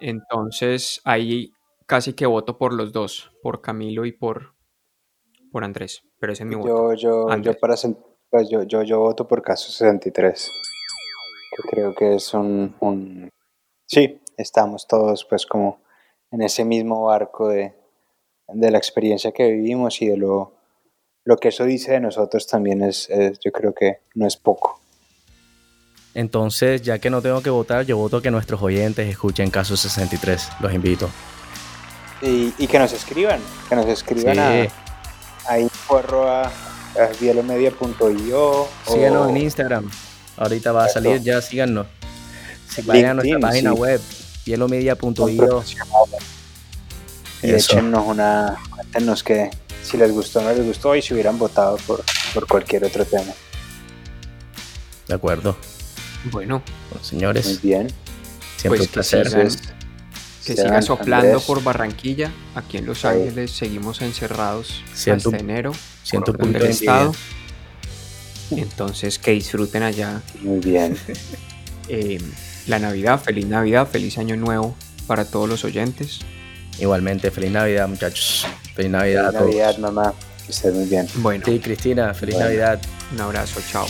Entonces, 0.00 1.00
ahí 1.04 1.52
casi 1.86 2.14
que 2.14 2.26
voto 2.26 2.58
por 2.58 2.72
los 2.72 2.92
dos, 2.92 3.32
por 3.40 3.62
Camilo 3.62 4.04
y 4.04 4.10
por, 4.10 4.56
por 5.52 5.62
Andrés. 5.62 6.02
Pero 6.18 6.32
ese 6.32 6.42
es 6.42 6.48
mi 6.48 6.56
voto. 6.56 6.94
Yo, 6.94 7.36
yo, 7.36 7.54
para, 7.60 7.76
pues 8.32 8.48
yo, 8.48 8.62
yo, 8.62 8.82
yo 8.82 8.98
voto 8.98 9.28
por 9.28 9.42
caso 9.42 9.70
63. 9.70 10.50
Yo 11.54 11.70
creo 11.70 11.94
que 11.94 12.14
es 12.14 12.32
un, 12.32 12.74
un, 12.80 13.28
Sí, 13.86 14.22
estamos 14.38 14.88
todos 14.88 15.26
pues 15.26 15.44
como 15.44 15.82
en 16.30 16.40
ese 16.40 16.64
mismo 16.64 17.04
barco 17.04 17.48
de, 17.48 17.74
de 18.48 18.70
la 18.70 18.78
experiencia 18.78 19.32
que 19.32 19.50
vivimos 19.50 20.00
y 20.00 20.06
de 20.06 20.16
lo, 20.16 20.54
lo 21.26 21.36
que 21.36 21.48
eso 21.48 21.64
dice 21.64 21.92
de 21.92 22.00
nosotros 22.00 22.46
también 22.46 22.82
es, 22.82 23.06
yo 23.44 23.52
creo 23.52 23.74
que 23.74 23.98
no 24.14 24.26
es 24.26 24.38
poco. 24.38 24.80
Entonces, 26.14 26.80
ya 26.80 26.98
que 26.98 27.10
no 27.10 27.20
tengo 27.20 27.42
que 27.42 27.50
votar, 27.50 27.84
yo 27.84 27.98
voto 27.98 28.22
que 28.22 28.30
nuestros 28.30 28.62
oyentes 28.62 29.06
escuchen 29.08 29.50
Caso 29.50 29.76
63. 29.76 30.48
Los 30.60 30.72
invito. 30.72 31.10
Y, 32.22 32.54
y 32.56 32.66
que 32.66 32.78
nos 32.78 32.94
escriban, 32.94 33.40
que 33.68 33.76
nos 33.76 33.86
escriban 33.86 34.38
a, 34.38 34.68
ahí 35.48 35.68
porro 35.86 36.30
bielomedia.io. 37.20 38.68
Síganos 38.86 39.30
en 39.30 39.36
Instagram. 39.36 39.90
Ahorita 40.36 40.72
va 40.72 40.84
a 40.84 40.88
salir, 40.88 41.20
ya 41.20 41.40
síganos. 41.40 41.86
Si 42.68 42.82
vayan 42.82 43.10
a 43.10 43.14
nuestra 43.14 43.38
página 43.38 43.72
web, 43.74 44.00
bielomedia.io. 44.46 45.64
Y 47.42 47.50
échenos 47.50 48.06
una. 48.06 48.56
Cuéntenos 48.70 49.22
que 49.22 49.50
si 49.82 49.96
les 49.96 50.12
gustó 50.12 50.40
o 50.40 50.42
no 50.42 50.52
les 50.52 50.64
gustó 50.64 50.94
y 50.94 51.02
si 51.02 51.12
hubieran 51.12 51.38
votado 51.38 51.76
por, 51.86 52.02
por 52.32 52.46
cualquier 52.46 52.84
otro 52.84 53.04
tema. 53.04 53.32
De 55.08 55.14
acuerdo. 55.14 55.56
Bueno, 56.30 56.62
señores. 57.02 57.46
Muy 57.46 57.58
bien. 57.58 57.88
Siempre 58.56 58.78
pues 58.78 58.80
un 58.80 58.86
placer. 58.88 59.48
Que 60.44 60.56
siga 60.56 60.82
soplando 60.82 61.40
por 61.40 61.62
Barranquilla. 61.62 62.32
Aquí 62.54 62.78
en 62.78 62.86
Los 62.86 63.04
Ángeles 63.04 63.52
seguimos 63.52 64.02
encerrados 64.02 64.82
hasta 64.92 65.36
enero. 65.36 65.72
Siento 66.02 66.32
por 66.32 66.48
del 66.48 66.62
estado. 66.62 67.14
Entonces 68.50 69.18
que 69.18 69.32
disfruten 69.32 69.82
allá. 69.82 70.20
Muy 70.40 70.60
bien. 70.60 70.96
Eh, 71.88 72.20
la 72.68 72.78
Navidad, 72.78 73.20
feliz 73.20 73.44
Navidad, 73.44 73.88
feliz 73.88 74.16
Año 74.16 74.36
Nuevo 74.36 74.76
para 75.08 75.24
todos 75.24 75.48
los 75.48 75.64
oyentes. 75.64 76.20
Igualmente, 76.78 77.32
feliz 77.32 77.50
Navidad, 77.50 77.88
muchachos. 77.88 78.46
Feliz 78.74 78.90
Navidad 78.92 79.32
feliz 79.32 79.40
Navidad, 79.40 79.78
mamá. 79.78 80.14
Que 80.46 80.52
estén 80.52 80.74
muy 80.74 80.86
bien. 80.86 81.06
Bueno. 81.16 81.44
Sí, 81.44 81.58
Cristina, 81.58 82.14
feliz 82.14 82.38
Navidad. 82.38 82.80
Un 83.12 83.20
abrazo, 83.20 83.60
chao. 83.70 83.86